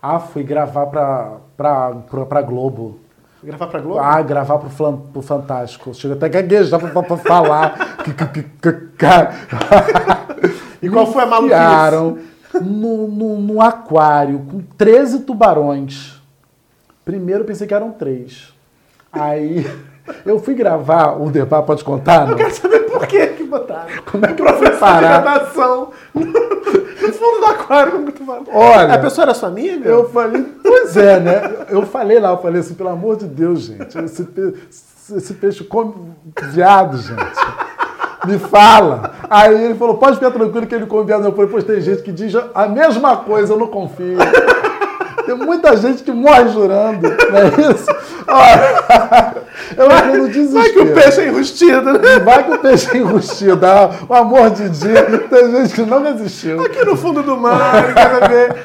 [0.00, 2.98] Ah, foi gravar pra, pra, pra, pra Globo.
[3.42, 4.00] Gravar pra Globo?
[4.00, 5.92] Ah, gravar pro, Flam, pro Fantástico.
[5.92, 7.98] Chega até a gaguejar pra, pra falar.
[10.82, 12.28] e qual foi a maluquice?
[12.62, 16.20] No, no, no aquário com 13 tubarões.
[17.04, 18.52] Primeiro eu pensei que eram três.
[19.12, 19.66] Aí
[20.24, 22.24] eu fui gravar um debate, pode contar?
[22.24, 22.30] Não?
[22.32, 23.86] Eu quero saber por que que botaram.
[24.10, 25.24] Como é que eu fui parar?
[25.24, 27.92] Natação no fundo do aquário.
[27.92, 28.42] Como tu fala?
[28.52, 29.88] Olha, a pessoa era sua amiga?
[29.88, 31.66] Eu falei, pois é, né?
[31.68, 34.26] Eu falei lá, eu falei assim, pelo amor de Deus, gente, esse,
[35.16, 35.94] esse peixe come
[36.50, 37.68] viado, gente.
[38.26, 39.12] Me fala.
[39.30, 41.24] Aí ele falou, pode ficar tranquilo que ele come viado.
[41.24, 44.18] Eu falei, pois tem gente que diz a mesma coisa, eu não confio.
[45.28, 47.86] Tem muita gente que morre jurando, não é isso?
[48.26, 49.34] Olha,
[49.76, 50.54] eu vai, no desespero.
[50.54, 52.18] Vai que o peixe é enrustido, né?
[52.24, 53.66] Vai que o peixe é enrustido.
[53.66, 56.62] Ah, o amor de dia, tem gente que não resistiu.
[56.62, 58.56] Aqui no fundo do mar, quer ver.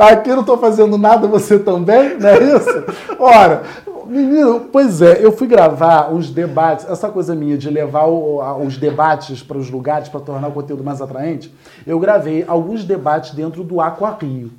[0.00, 2.84] Aqui não estou fazendo nada, você também, não é isso?
[3.18, 3.64] Ora,
[4.06, 8.78] Menino, pois é, eu fui gravar os debates, essa coisa minha de levar o, os
[8.78, 11.54] debates para os lugares para tornar o conteúdo mais atraente.
[11.86, 14.50] Eu gravei alguns debates dentro do Aqua Rio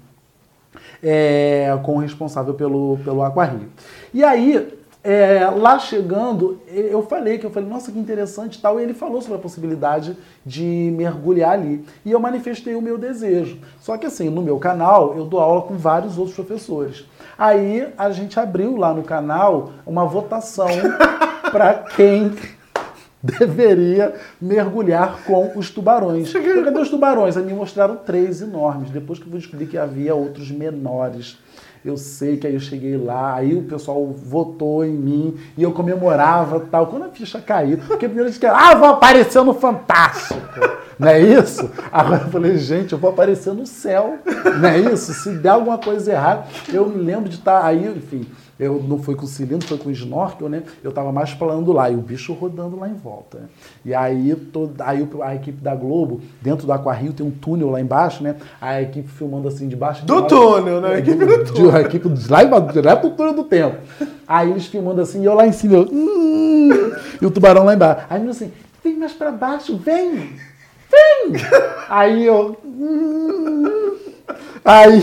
[1.03, 3.69] é, com o responsável pelo, pelo Aquarrio.
[4.13, 8.79] E aí, é, lá chegando, eu falei que eu falei, nossa, que interessante e tal.
[8.79, 11.85] E ele falou sobre a possibilidade de mergulhar ali.
[12.03, 13.59] E eu manifestei o meu desejo.
[13.79, 17.05] Só que assim, no meu canal, eu dou aula com vários outros professores.
[17.37, 20.67] Aí a gente abriu lá no canal uma votação
[21.49, 22.33] para quem
[23.21, 26.29] deveria mergulhar com os tubarões.
[26.29, 26.63] Cheguei.
[26.63, 27.35] Cadê os tubarões?
[27.35, 28.89] Aí me mostraram três enormes.
[28.89, 31.37] Depois que eu descobri que havia outros menores.
[31.83, 35.71] Eu sei que aí eu cheguei lá, aí o pessoal votou em mim e eu
[35.71, 36.87] comemorava tal.
[36.87, 40.59] Quando a ficha caiu, porque primeiro a gente quer, ah, vou aparecer no Fantástico.
[40.99, 41.71] Não é isso?
[41.89, 44.19] Agora eu falei, gente, eu vou aparecer no céu.
[44.59, 45.13] Não é isso?
[45.13, 48.27] Se der alguma coisa errada, eu me lembro de estar aí, enfim.
[48.59, 50.63] Eu não fui com cilindro, foi com snorkel, né?
[50.83, 53.39] Eu tava mais falando lá e o bicho rodando lá em volta.
[53.39, 53.45] Né?
[53.85, 57.79] E aí, todo, aí a equipe da Globo, dentro do Aquarrio, tem um túnel lá
[57.79, 58.35] embaixo, né?
[58.59, 60.05] A equipe filmando assim de baixo.
[60.05, 60.95] Do túnel, né?
[60.95, 61.75] A equipe do túnel.
[61.75, 63.77] A equipe lá direto do túnel do tempo.
[64.27, 66.91] Aí eles filmando assim, e eu lá em cima, eu, hum,
[67.21, 68.05] e o tubarão lá embaixo.
[68.09, 68.51] Aí eu assim,
[68.83, 70.35] vem mais pra baixo, vem!
[70.89, 71.41] Vem!
[71.87, 72.57] Aí eu.
[72.65, 73.95] Hum,
[74.65, 75.01] aí.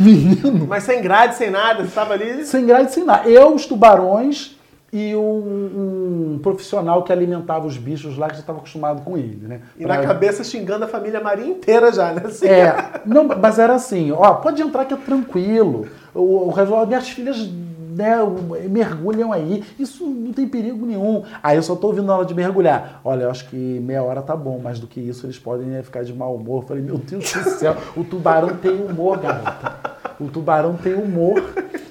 [0.00, 0.66] Menino.
[0.66, 2.44] Mas sem grade, sem nada, você estava ali?
[2.44, 3.28] Sem grade, sem nada.
[3.28, 4.56] Eu, os tubarões
[4.92, 9.46] e um, um, profissional que alimentava os bichos lá, que já estava acostumado com ele,
[9.46, 9.60] né?
[9.78, 9.96] E pra...
[9.96, 12.22] na cabeça xingando a família Maria inteira já, né?
[12.24, 12.48] Assim.
[12.48, 15.86] É, não, mas era assim, ó, pode entrar que é tranquilo.
[16.12, 17.48] O, o, minhas filhas
[18.00, 18.16] né,
[18.68, 21.22] mergulham aí, isso não tem perigo nenhum.
[21.42, 23.00] Aí eu só tô ouvindo na hora de mergulhar.
[23.04, 25.82] Olha, eu acho que meia hora tá bom, mas do que isso eles podem né,
[25.82, 26.62] ficar de mau humor.
[26.62, 29.90] Eu falei, meu Deus do céu, o tubarão tem humor, garota.
[30.18, 31.42] O tubarão tem humor.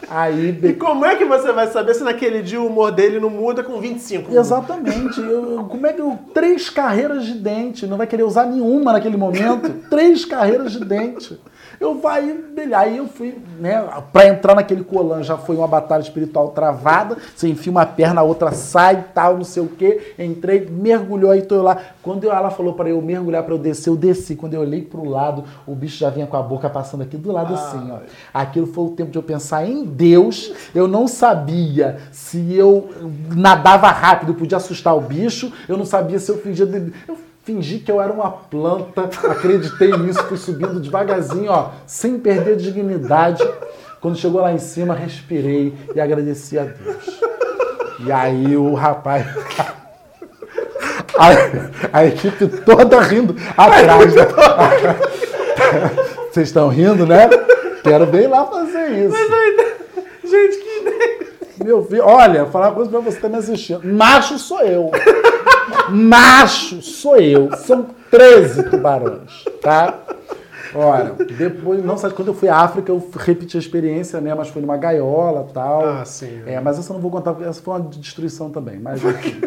[0.09, 3.29] Aí, e como é que você vai saber se naquele dia o humor dele não
[3.29, 4.35] muda com 25?
[4.35, 5.19] Exatamente.
[5.19, 9.17] Eu, como é que eu, três carreiras de dente, não vai querer usar nenhuma naquele
[9.17, 9.69] momento?
[9.87, 11.39] três carreiras de dente.
[11.79, 12.35] Eu vai,
[12.75, 17.47] aí eu fui, né, para entrar naquele colã já foi uma batalha espiritual travada, você
[17.47, 20.13] enfia uma perna, a outra sai, tal, não sei o quê.
[20.19, 21.77] Entrei, mergulhou aí, tô eu lá.
[22.03, 24.35] Quando ela falou para eu mergulhar para eu descer, eu desci.
[24.35, 27.31] Quando eu olhei pro lado, o bicho já vinha com a boca passando aqui do
[27.31, 27.57] lado ah.
[27.57, 27.99] assim, ó.
[28.33, 30.51] Aquilo foi o tempo de eu pensar em Deus.
[30.75, 32.89] Eu não sabia se eu
[33.33, 35.51] nadava rápido, podia assustar o bicho.
[35.67, 36.91] Eu não sabia se eu fingia de...
[37.07, 42.57] eu fingi que eu era uma planta, acreditei nisso, fui subindo devagarzinho, ó, sem perder
[42.57, 43.43] dignidade.
[43.99, 47.21] Quando chegou lá em cima, respirei e agradeci a Deus.
[48.05, 49.25] E aí o rapaz.
[51.17, 54.15] A, a equipe toda rindo atrás.
[54.15, 54.25] Né?
[56.31, 57.27] Vocês estão rindo, né?
[57.83, 59.09] Quero bem lá fazer isso.
[59.09, 59.63] Mas ainda...
[60.23, 61.19] Gente, que ideia.
[61.63, 63.81] Meu filho, olha, falar uma coisa pra você que tá me assistindo.
[63.83, 64.91] Macho sou eu.
[65.89, 67.55] Macho sou eu.
[67.57, 69.99] São 13 tubarões, tá?
[70.73, 74.33] Olha, depois, não sabe, quando eu fui à África, eu repeti a experiência, né?
[74.35, 75.85] Mas foi numa gaiola e tal.
[75.85, 76.41] Ah, sim.
[76.45, 78.79] É, mas essa eu não vou contar, porque essa foi uma destruição também.
[78.79, 79.41] Mas, enfim.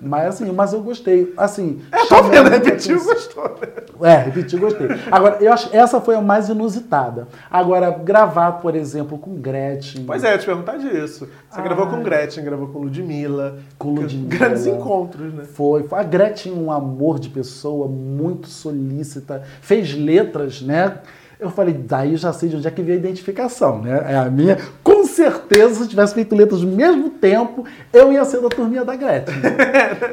[0.00, 1.32] Mas assim, mas eu gostei.
[1.36, 3.58] Assim, é, tô vendo, repetiu, gostou.
[4.00, 4.12] Né?
[4.12, 4.88] É, repetiu, gostei.
[5.10, 7.28] Agora, eu acho essa foi a mais inusitada.
[7.50, 10.04] Agora, gravar, por exemplo, com Gretchen.
[10.04, 11.28] Pois é, eu te perguntar disso.
[11.50, 13.58] Você gravou com Gretchen, gravou com Ludmilla.
[13.78, 14.28] Com Ludmilla.
[14.28, 15.44] Grandes encontros, né?
[15.44, 15.86] Foi.
[15.92, 19.42] A Gretchen, um amor de pessoa, muito solícita.
[19.60, 20.98] Fez letras, né?
[21.38, 24.06] Eu falei, daí já sei de onde é que veio a identificação, né?
[24.08, 24.56] É a minha.
[24.82, 28.94] Com certeza, se tivesse feito letras no mesmo tempo, eu ia ser da turminha da
[28.94, 29.34] Gretchen.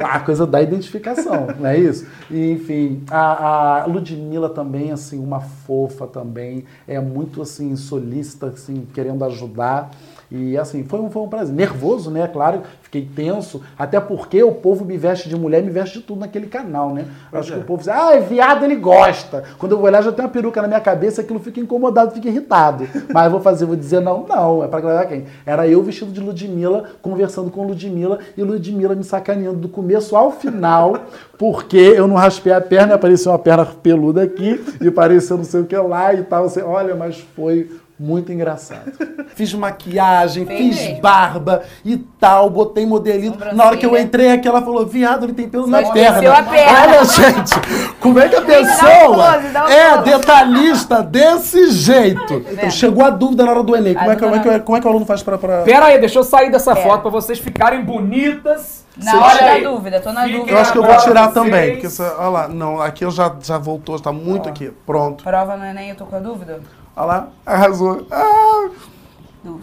[0.01, 2.07] a coisa da identificação, não é isso?
[2.31, 8.87] E, enfim, a, a Ludmilla também, assim, uma fofa também, é muito, assim, solícita, assim,
[8.93, 9.91] querendo ajudar.
[10.35, 11.53] E assim, foi um, foi um prazer.
[11.53, 12.27] Nervoso, né?
[12.27, 16.21] Claro, fiquei tenso, até porque o povo me veste de mulher, me veste de tudo
[16.21, 17.05] naquele canal, né?
[17.31, 17.55] Eu acho é.
[17.57, 19.43] que o povo diz, ah, viado ele gosta.
[19.59, 22.29] Quando eu vou olhar, já tem uma peruca na minha cabeça, aquilo fica incomodado, fica
[22.29, 22.87] irritado.
[23.13, 25.25] Mas vou fazer, vou dizer, não, não, é pra agradar quem?
[25.45, 30.31] Era eu vestido de Ludmilla, conversando com Ludmilla, e Ludmilla me sacaneando do começo ao
[30.31, 30.97] final,
[31.37, 35.61] porque eu não raspei a perna, apareceu uma perna peluda aqui, e apareceu não sei
[35.61, 36.45] o que lá e tal.
[36.45, 38.91] Assim, olha, mas foi muito engraçado.
[39.35, 43.37] fiz maquiagem, Bem fiz barba e tal, botei modelinho.
[43.53, 46.33] Na hora que eu entrei aqui, ela falou: viado, ele tem pelo na perna.
[46.33, 46.81] A perna.
[46.81, 47.53] Olha, gente,
[47.99, 49.35] como é que a pessoa
[49.69, 52.43] é detalhista desse jeito?
[52.51, 53.93] Então, chegou a dúvida na hora do Enem.
[53.93, 55.37] Como, é que, como, é que, como é que o aluno faz pra.
[55.37, 55.61] pra...
[55.61, 58.83] Pera aí, deixa eu sair dessa foto pra vocês ficarem bonitas.
[58.95, 60.51] Na hora da dúvida, tô na dúvida.
[60.51, 63.35] Eu acho que eu vou tirar também, porque essa, olha lá, não, aqui eu já,
[63.41, 65.23] já voltou, está muito aqui, pronto.
[65.23, 66.59] Prova no Enem, eu tô com a dúvida?
[66.95, 68.07] Olha lá, arrasou.
[68.11, 68.69] Ah!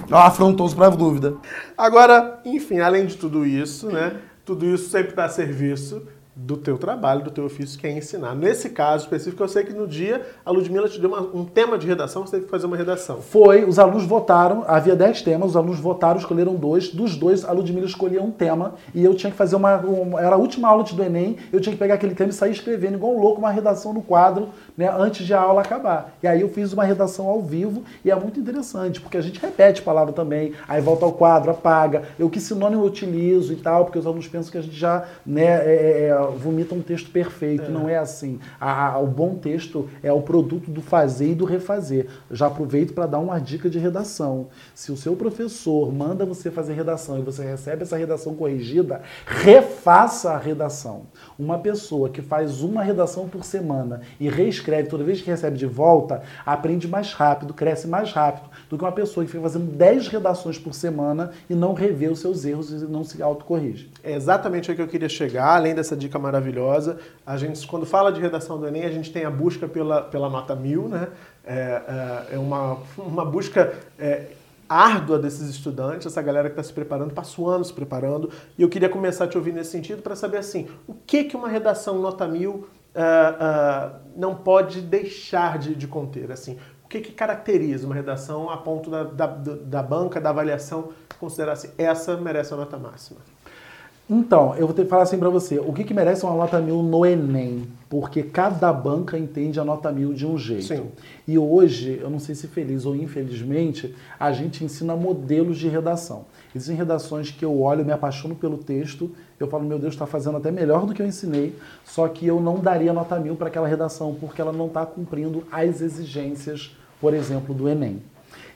[0.08, 1.36] Ela afrontou os bravos dúvida.
[1.76, 4.16] Agora, enfim, além de tudo isso, né?
[4.44, 6.02] Tudo isso sempre está a serviço
[6.42, 8.34] do teu trabalho, do teu ofício, que é ensinar.
[8.34, 11.76] Nesse caso específico, eu sei que no dia a Ludmilla te deu uma, um tema
[11.76, 13.20] de redação, você teve que fazer uma redação.
[13.20, 16.88] Foi, os alunos votaram, havia 10 temas, os alunos votaram, escolheram dois.
[16.88, 20.20] Dos dois, a Ludmilla escolhia um tema e eu tinha que fazer uma, uma.
[20.20, 22.94] Era a última aula do Enem, eu tinha que pegar aquele tema e sair escrevendo,
[22.94, 26.16] igual um louco, uma redação no quadro, né, antes de a aula acabar.
[26.22, 29.38] E aí eu fiz uma redação ao vivo e é muito interessante, porque a gente
[29.38, 33.84] repete palavra também, aí volta ao quadro, apaga, eu que sinônimo eu utilizo e tal,
[33.84, 37.64] porque os alunos pensam que a gente já né, é, é, vomita um texto perfeito.
[37.64, 37.68] É.
[37.68, 38.38] Não é assim.
[38.60, 42.06] A, a, o bom texto é o produto do fazer e do refazer.
[42.30, 44.48] Já aproveito para dar uma dica de redação.
[44.74, 50.32] Se o seu professor manda você fazer redação e você recebe essa redação corrigida, refaça
[50.32, 51.02] a redação.
[51.38, 55.66] Uma pessoa que faz uma redação por semana e reescreve toda vez que recebe de
[55.66, 60.08] volta, aprende mais rápido, cresce mais rápido do que uma pessoa que fica fazendo 10
[60.08, 63.90] redações por semana e não revê os seus erros e não se autocorrige.
[64.02, 66.98] É exatamente aí que eu queria chegar, além dessa dica maravilhosa.
[67.24, 70.28] A gente, quando fala de redação do Enem, a gente tem a busca pela, pela
[70.28, 71.08] nota mil, né?
[71.44, 71.82] É,
[72.30, 74.26] é, é uma, uma busca é,
[74.70, 78.30] árdua desses estudantes, essa galera que está se preparando, passa o ano se preparando.
[78.56, 81.34] E eu queria começar a te ouvir nesse sentido para saber assim, o que, que
[81.34, 86.30] uma redação nota mil uh, uh, não pode deixar de, de conter?
[86.30, 90.90] Assim, o que, que caracteriza uma redação a ponto da, da, da banca, da avaliação,
[91.18, 93.18] considerar assim, essa merece a nota máxima?
[94.12, 96.60] Então, eu vou ter que falar assim para você, o que, que merece uma nota
[96.60, 97.68] mil no Enem?
[97.88, 100.64] Porque cada banca entende a nota mil de um jeito.
[100.64, 100.88] Sim.
[101.28, 106.24] E hoje, eu não sei se feliz ou infelizmente, a gente ensina modelos de redação.
[106.52, 110.38] Existem redações que eu olho, me apaixono pelo texto, eu falo, meu Deus, está fazendo
[110.38, 113.68] até melhor do que eu ensinei, só que eu não daria nota mil para aquela
[113.68, 118.02] redação, porque ela não está cumprindo as exigências, por exemplo, do Enem.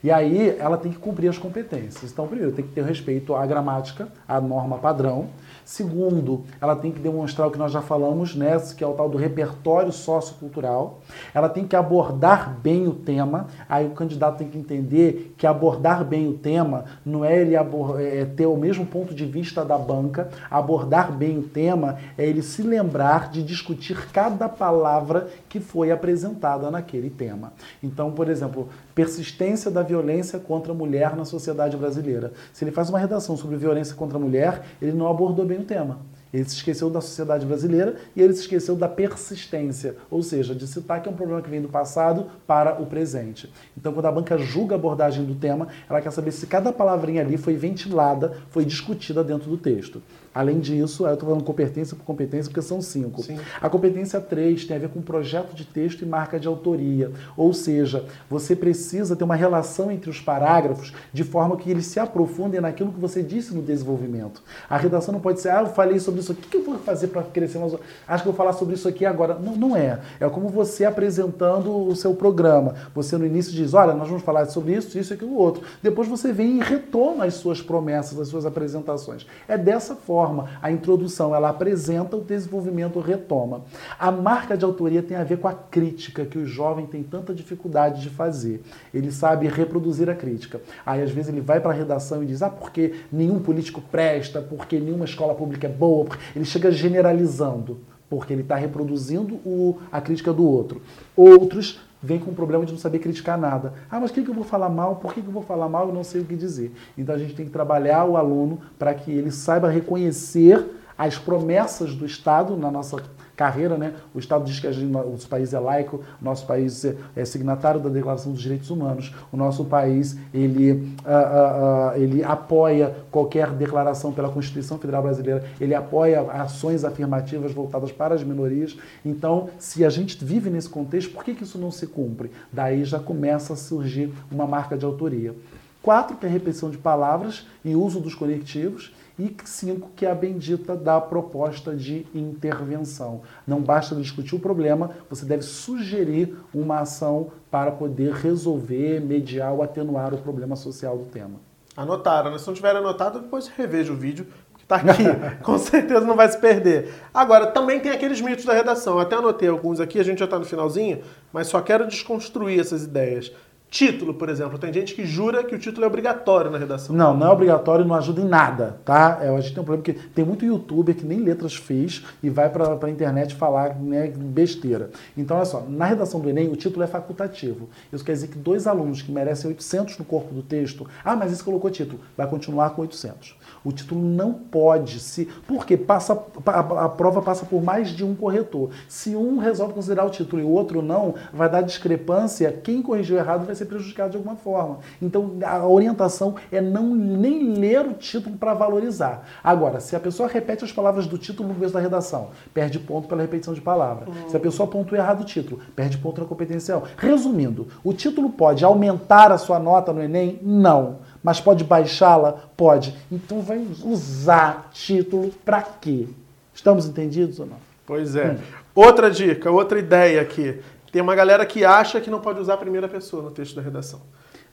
[0.04, 2.12] E aí ela tem que cumprir as competências.
[2.12, 5.28] Então, primeiro, tem que ter respeito à gramática, à norma padrão.
[5.64, 9.08] Segundo, ela tem que demonstrar o que nós já falamos, né, que é o tal
[9.08, 11.00] do repertório sociocultural.
[11.32, 13.46] Ela tem que abordar bem o tema.
[13.68, 18.24] Aí o candidato tem que entender que abordar bem o tema não é ele é
[18.24, 20.28] ter o mesmo ponto de vista da banca.
[20.50, 26.70] Abordar bem o tema é ele se lembrar de discutir cada palavra que foi apresentada
[26.70, 27.52] naquele tema.
[27.82, 32.32] Então, por exemplo, persistência da violência contra a mulher na sociedade brasileira.
[32.52, 35.64] Se ele faz uma redação sobre violência contra a mulher, ele não abordou bem o
[35.64, 36.00] tema.
[36.34, 40.66] Ele se esqueceu da sociedade brasileira e ele se esqueceu da persistência, ou seja, de
[40.66, 43.48] citar que é um problema que vem do passado para o presente.
[43.78, 47.22] Então, quando a banca julga a abordagem do tema, ela quer saber se cada palavrinha
[47.22, 50.02] ali foi ventilada, foi discutida dentro do texto.
[50.34, 53.22] Além disso, eu estou falando competência por competência, porque são cinco.
[53.22, 53.38] Sim.
[53.62, 57.12] A competência 3 tem a ver com projeto de texto e marca de autoria.
[57.36, 62.00] Ou seja, você precisa ter uma relação entre os parágrafos de forma que eles se
[62.00, 64.42] aprofundem naquilo que você disse no desenvolvimento.
[64.68, 67.08] A redação não pode ser, ah, eu falei sobre isso o que eu vou fazer
[67.08, 67.74] para crescer mais?
[68.08, 69.34] Acho que eu vou falar sobre isso aqui agora.
[69.34, 70.00] Não, não é.
[70.18, 72.74] É como você apresentando o seu programa.
[72.94, 75.62] Você no início diz, olha, nós vamos falar sobre isso, isso e aquilo outro.
[75.82, 79.26] Depois você vem e retoma as suas promessas, as suas apresentações.
[79.46, 80.48] É dessa forma.
[80.62, 83.62] A introdução ela apresenta, o desenvolvimento retoma.
[83.98, 87.34] A marca de autoria tem a ver com a crítica que o jovem tem tanta
[87.34, 88.62] dificuldade de fazer.
[88.92, 90.60] Ele sabe reproduzir a crítica.
[90.84, 94.40] Aí às vezes ele vai para a redação e diz: "Ah, porque nenhum político presta,
[94.40, 96.06] porque nenhuma escola pública é boa".
[96.34, 100.80] Ele chega generalizando porque ele está reproduzindo o, a crítica do outro.
[101.16, 103.72] Outros vem com o problema de não saber criticar nada.
[103.90, 104.96] Ah, mas o que, que eu vou falar mal?
[104.96, 105.88] Por que, que eu vou falar mal?
[105.88, 106.72] Eu não sei o que dizer.
[106.98, 110.64] Então a gente tem que trabalhar o aluno para que ele saiba reconhecer
[110.96, 113.02] as promessas do Estado na nossa
[113.36, 113.94] carreira, né?
[114.14, 117.24] O Estado diz que gente, o nosso país é laico, o nosso país é, é
[117.24, 122.94] signatário da Declaração dos Direitos Humanos, o nosso país ele, uh, uh, uh, ele apoia
[123.10, 128.76] qualquer declaração pela Constituição Federal Brasileira, ele apoia ações afirmativas voltadas para as minorias.
[129.04, 132.30] Então, se a gente vive nesse contexto, por que, que isso não se cumpre?
[132.52, 135.34] Daí já começa a surgir uma marca de autoria.
[135.82, 138.94] Quatro, que é a repetição de palavras e uso dos conectivos.
[139.18, 143.22] E cinco, que é a bendita da proposta de intervenção.
[143.46, 149.62] Não basta discutir o problema, você deve sugerir uma ação para poder resolver, mediar ou
[149.62, 151.38] atenuar o problema social do tema.
[151.76, 152.38] Anotaram, né?
[152.38, 155.04] Se não tiver anotado, depois reveja o vídeo que está aqui.
[155.42, 156.92] Com certeza não vai se perder.
[157.12, 158.94] Agora, também tem aqueles mitos da redação.
[158.94, 162.60] Eu até anotei alguns aqui, a gente já está no finalzinho, mas só quero desconstruir
[162.60, 163.32] essas ideias.
[163.74, 164.56] Título, por exemplo.
[164.56, 166.94] Tem gente que jura que o título é obrigatório na redação.
[166.94, 169.18] Não, não é obrigatório, não ajuda em nada, tá?
[169.20, 172.30] É, a gente tem um problema que tem muito youtuber que nem letras fez e
[172.30, 174.90] vai pra, pra internet falar né, besteira.
[175.16, 177.68] Então, olha só, na redação do Enem, o título é facultativo.
[177.92, 181.32] Isso quer dizer que dois alunos que merecem 800 no corpo do texto, ah, mas
[181.32, 183.36] isso colocou título, vai continuar com 800.
[183.64, 185.26] O título não pode se.
[185.48, 186.16] Porque passa,
[186.46, 188.70] a, a prova passa por mais de um corretor.
[188.86, 192.52] Se um resolve considerar o título e o outro não, vai dar discrepância.
[192.52, 194.78] Quem corrigiu errado vai ser prejudicado de alguma forma.
[195.00, 199.26] Então a orientação é não nem ler o título para valorizar.
[199.42, 203.08] Agora, se a pessoa repete as palavras do título no começo da redação, perde ponto
[203.08, 204.08] pela repetição de palavra.
[204.08, 204.28] Uhum.
[204.28, 206.82] Se a pessoa pontua errado o título, perde ponto na competência.
[206.96, 210.38] Resumindo, o título pode aumentar a sua nota no Enem?
[210.42, 210.98] Não.
[211.22, 212.32] Mas pode baixá-la?
[212.56, 212.94] Pode.
[213.10, 216.06] Então vai usar título para quê?
[216.54, 217.56] Estamos entendidos ou não?
[217.86, 218.32] Pois é.
[218.32, 218.36] Hum.
[218.74, 220.60] Outra dica, outra ideia aqui.
[220.94, 223.60] Tem uma galera que acha que não pode usar a primeira pessoa no texto da
[223.60, 224.00] redação.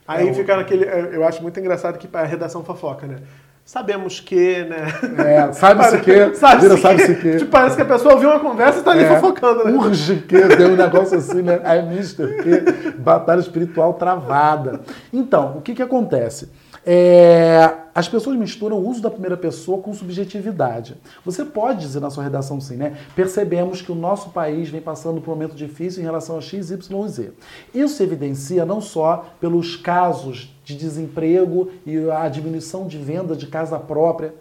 [0.04, 0.84] Aí é, fica naquele.
[0.84, 3.18] É, eu acho muito engraçado que a redação fofoca, né?
[3.64, 4.88] Sabemos que, né?
[5.24, 6.34] É, sabe-se que.
[6.34, 7.36] Sabe-se sabe que.
[7.36, 9.70] Tipo, parece que a pessoa ouviu uma conversa e tá ali é, fofocando, né?
[9.70, 11.60] Urge que, deu um negócio assim, né?
[11.62, 14.80] É mister que, batalha espiritual travada.
[15.12, 16.50] Então, o que que acontece?
[16.84, 20.96] É, as pessoas misturam o uso da primeira pessoa com subjetividade.
[21.24, 22.96] Você pode dizer na sua redação sim, né?
[23.14, 26.70] Percebemos que o nosso país vem passando por um momento difícil em relação a X,
[26.70, 27.32] Y Z.
[27.74, 33.46] Isso se evidencia não só pelos casos de desemprego e a diminuição de venda de
[33.46, 34.34] casa própria.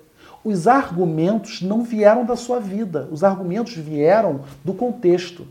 [0.44, 5.46] Os argumentos não vieram da sua vida, os argumentos vieram do contexto.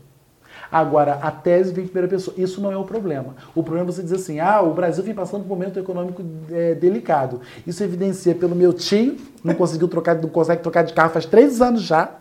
[0.71, 2.33] Agora, a tese vem em primeira pessoa.
[2.37, 3.35] Isso não é o problema.
[3.53, 6.23] O problema é você dizer assim: ah, o Brasil vem passando por um momento econômico
[6.49, 7.41] é, delicado.
[7.67, 11.61] Isso evidencia pelo meu tio, não conseguiu trocar, não consegue trocar de carro faz três
[11.61, 12.11] anos já,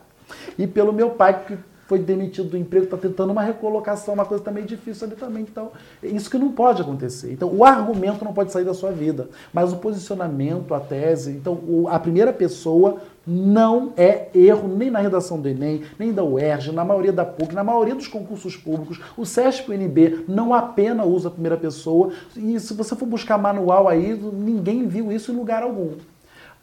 [0.58, 1.56] e pelo meu pai, que
[1.90, 5.42] foi demitido do emprego, está tentando uma recolocação, uma coisa também difícil ali também.
[5.42, 7.32] Então, isso que não pode acontecer.
[7.32, 11.32] Então, o argumento não pode sair da sua vida, mas o posicionamento, a tese.
[11.32, 16.22] Então, o, a primeira pessoa não é erro nem na redação do Enem, nem da
[16.22, 19.00] UERJ, na maioria da PUC, na maioria dos concursos públicos.
[19.16, 22.12] O CESP e o NB não apenas usa a primeira pessoa.
[22.36, 25.94] E se você for buscar manual aí, ninguém viu isso em lugar algum.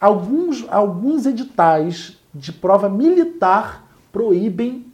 [0.00, 4.87] Alguns, alguns editais de prova militar proíbem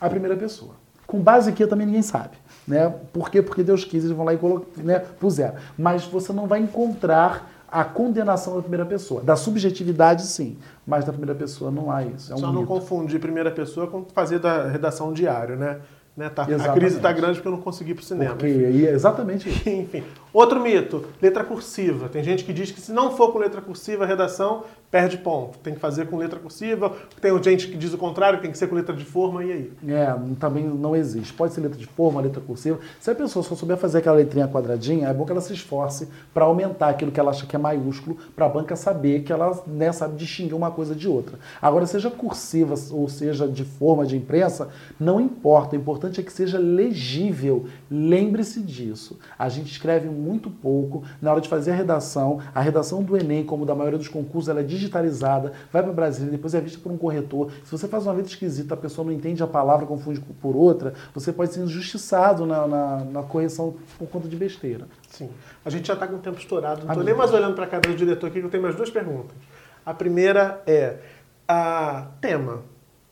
[0.00, 0.74] a primeira pessoa.
[1.06, 2.36] Com base aqui também ninguém sabe.
[2.66, 2.92] Né?
[3.12, 3.42] Por quê?
[3.42, 5.56] Porque Deus quis, eles vão lá e colocam, né, puseram.
[5.76, 9.20] Mas você não vai encontrar a condenação da primeira pessoa.
[9.20, 12.32] Da subjetividade, sim, mas da primeira pessoa não há isso.
[12.32, 12.60] É um Só mito.
[12.60, 15.80] não confundir primeira pessoa com fazer da redação diário, né?
[16.16, 18.36] Né, tá, a crise está grande porque eu não consegui ir para o cinema.
[18.36, 18.86] Porque, enfim.
[18.86, 19.66] exatamente isso.
[19.68, 20.04] enfim.
[20.32, 22.08] Outro mito, letra cursiva.
[22.08, 24.62] Tem gente que diz que se não for com letra cursiva a redação,
[24.94, 25.58] perde ponto.
[25.58, 26.92] Tem que fazer com letra cursiva.
[27.20, 29.72] Tem gente que diz o contrário, tem que ser com letra de forma, e aí?
[29.88, 31.32] É, também não existe.
[31.32, 32.78] Pode ser letra de forma, letra cursiva.
[33.00, 36.06] Se a pessoa só souber fazer aquela letrinha quadradinha, é bom que ela se esforce
[36.32, 39.64] para aumentar aquilo que ela acha que é maiúsculo, para a banca saber que ela
[39.66, 41.40] né, sabe distinguir uma coisa de outra.
[41.60, 44.68] Agora, seja cursiva ou seja de forma de imprensa,
[45.00, 45.74] não importa.
[45.74, 47.66] O importante é que seja legível.
[47.90, 49.18] Lembre-se disso.
[49.36, 51.02] A gente escreve muito pouco.
[51.20, 54.48] Na hora de fazer a redação, a redação do Enem, como da maioria dos concursos,
[54.48, 57.50] ela é digital digitalizada, vai para Brasília, depois é vista por um corretor.
[57.64, 60.94] Se você faz uma letra esquisita, a pessoa não entende a palavra, confunde por outra,
[61.14, 64.86] você pode ser injustiçado na, na, na correção por conta de besteira.
[65.08, 65.30] Sim.
[65.64, 66.82] A gente já está com o tempo estourado.
[66.82, 68.76] Não estou nem mais olhando para a cara do diretor aqui, que eu tenho mais
[68.76, 69.36] duas perguntas.
[69.84, 70.98] A primeira é
[71.46, 72.62] a tema.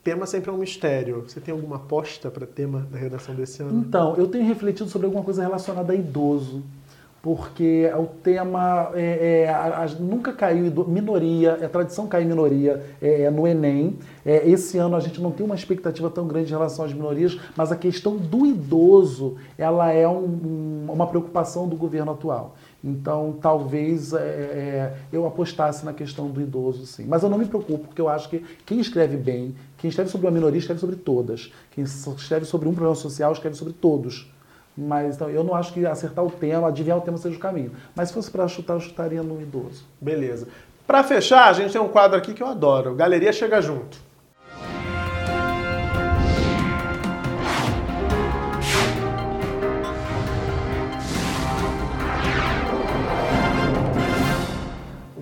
[0.02, 1.22] Tema sempre é um mistério.
[1.28, 3.78] Você tem alguma aposta para tema da redação desse ano?
[3.78, 6.62] Então, eu tenho refletido sobre alguma coisa relacionada a idoso
[7.22, 13.22] porque o tema é, é, a, a, nunca caiu minoria, é tradição cair minoria é,
[13.22, 13.96] é, no Enem.
[14.26, 17.38] É, esse ano a gente não tem uma expectativa tão grande em relação às minorias,
[17.56, 20.24] mas a questão do idoso ela é um,
[20.88, 22.56] um, uma preocupação do governo atual.
[22.82, 24.10] Então, talvez
[25.12, 27.04] eu apostasse na questão do idoso, sim.
[27.06, 30.26] Mas eu não me preocupo, porque eu acho que quem escreve bem, quem escreve sobre
[30.26, 31.52] uma minoria, escreve sobre todas.
[31.70, 34.28] Quem escreve sobre um problema social, escreve sobre todos.
[34.76, 37.72] Mas então, eu não acho que acertar o tema, adivinhar o tema seja o caminho.
[37.94, 39.84] Mas se fosse para chutar, eu chutaria no idoso.
[40.00, 40.48] Beleza.
[40.86, 42.94] Para fechar, a gente tem um quadro aqui que eu adoro.
[42.94, 43.98] Galeria Chega Junto.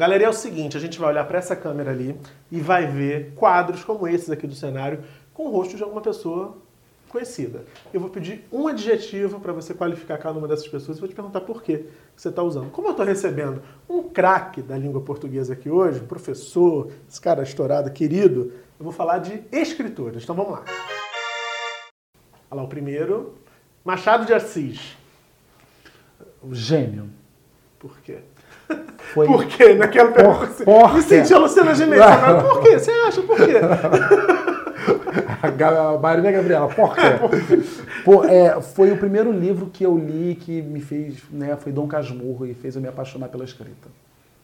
[0.01, 2.19] Galeria é o seguinte, a gente vai olhar para essa câmera ali
[2.51, 6.57] e vai ver quadros como esses aqui do cenário com o rosto de alguma pessoa
[7.11, 7.65] conhecida.
[7.93, 11.15] Eu vou pedir um adjetivo para você qualificar cada uma dessas pessoas e vou te
[11.15, 11.87] perguntar por que
[12.17, 12.71] você está usando.
[12.71, 17.91] Como eu estou recebendo um craque da língua portuguesa aqui hoje, professor, esse cara estourado,
[17.91, 20.23] querido, eu vou falar de escritores.
[20.23, 20.65] Então vamos lá.
[22.51, 23.35] Olha lá o primeiro.
[23.85, 24.97] Machado de Assis.
[26.53, 27.11] Gênio.
[27.79, 28.19] Por quê?
[29.15, 29.27] Foi...
[29.27, 29.75] Por quê?
[29.75, 30.45] Naquela pergunta.
[30.45, 32.05] assim, por Me senti a Luciana Gimenez.
[32.43, 32.79] Por quê?
[32.79, 33.23] Você acha?
[33.23, 33.55] Por quê?
[35.43, 37.03] A Ga- a Marília Gabriela, por quê?
[38.05, 41.87] Pô, é, foi o primeiro livro que eu li que me fez, né, foi Dom
[41.87, 43.89] Casmurro e fez eu me apaixonar pela escrita.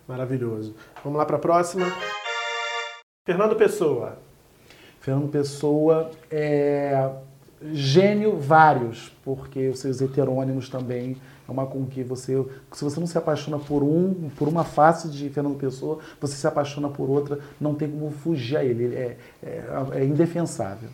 [0.09, 0.75] Maravilhoso.
[1.03, 1.87] Vamos lá para a próxima.
[3.27, 4.19] Fernando Pessoa.
[5.01, 7.09] Fernando Pessoa é
[7.73, 11.17] gênio vários, porque os seus heterônimos também
[11.49, 15.09] é uma com que você, se você não se apaixona por um, por uma face
[15.09, 18.97] de Fernando Pessoa, você se apaixona por outra, não tem como fugir a ele, ele
[18.97, 20.89] é, é, é indefensável.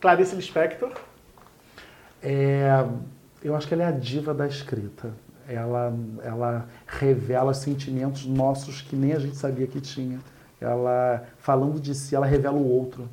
[0.00, 0.92] Clarice Lispector.
[2.22, 2.84] É,
[3.42, 5.12] eu acho que ela é a diva da escrita.
[5.48, 10.18] Ela, ela revela sentimentos nossos que nem a gente sabia que tinha.
[10.60, 13.08] Ela, falando de si, ela revela o outro.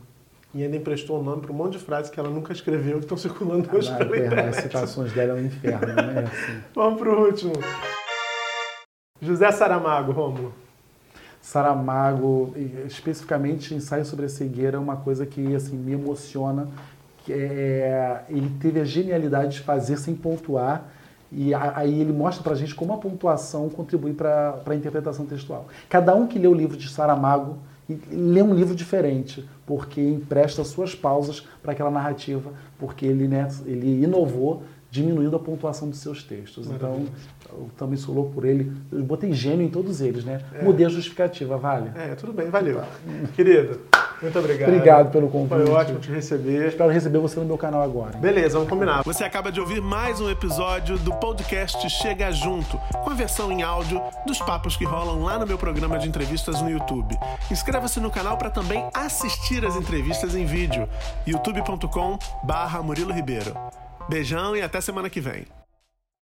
[0.54, 3.06] E ainda emprestou o nome para um monte de frases que ela nunca escreveu que
[3.06, 6.26] estão circulando hoje Na pela internet, as citações dela é um inferno, né?
[6.26, 6.62] Assim.
[6.76, 7.54] Vamos para o último.
[9.22, 10.54] José Saramago, Rômulo.
[11.42, 12.54] Saramago,
[12.86, 16.68] especificamente ensaio sobre a cegueira, é uma coisa que assim me emociona.
[17.24, 20.92] Que é, ele teve a genialidade de fazer sem pontuar
[21.32, 25.68] e aí ele mostra pra gente como a pontuação contribui para a interpretação textual.
[25.88, 27.58] Cada um que lê o livro de Saramago
[28.12, 34.04] lê um livro diferente, porque empresta suas pausas para aquela narrativa, porque ele, né, ele
[34.04, 36.70] inovou diminuindo a pontuação dos seus textos.
[36.70, 37.06] Então,
[37.50, 38.72] eu também sou louco por ele.
[38.92, 40.42] Eu botei gênio em todos eles, né?
[40.62, 41.92] Mudei a justificativa, vale?
[41.96, 42.82] É, tudo bem, valeu.
[43.34, 43.80] Querido,
[44.22, 44.70] muito obrigado.
[44.70, 45.50] Obrigado pelo convite.
[45.50, 46.68] Foi ótimo te receber.
[46.68, 48.18] Espero receber você no meu canal agora.
[48.18, 49.04] Beleza, vamos combinar.
[49.04, 53.64] Você acaba de ouvir mais um episódio do podcast Chega Junto, com a versão em
[53.64, 57.18] áudio dos papos que rolam lá no meu programa de entrevistas no YouTube.
[57.50, 60.88] Inscreva-se no canal para também assistir as entrevistas em vídeo.
[61.26, 63.56] youtube.com/murilo Ribeiro.
[64.10, 65.61] Beijão e até semana que vem.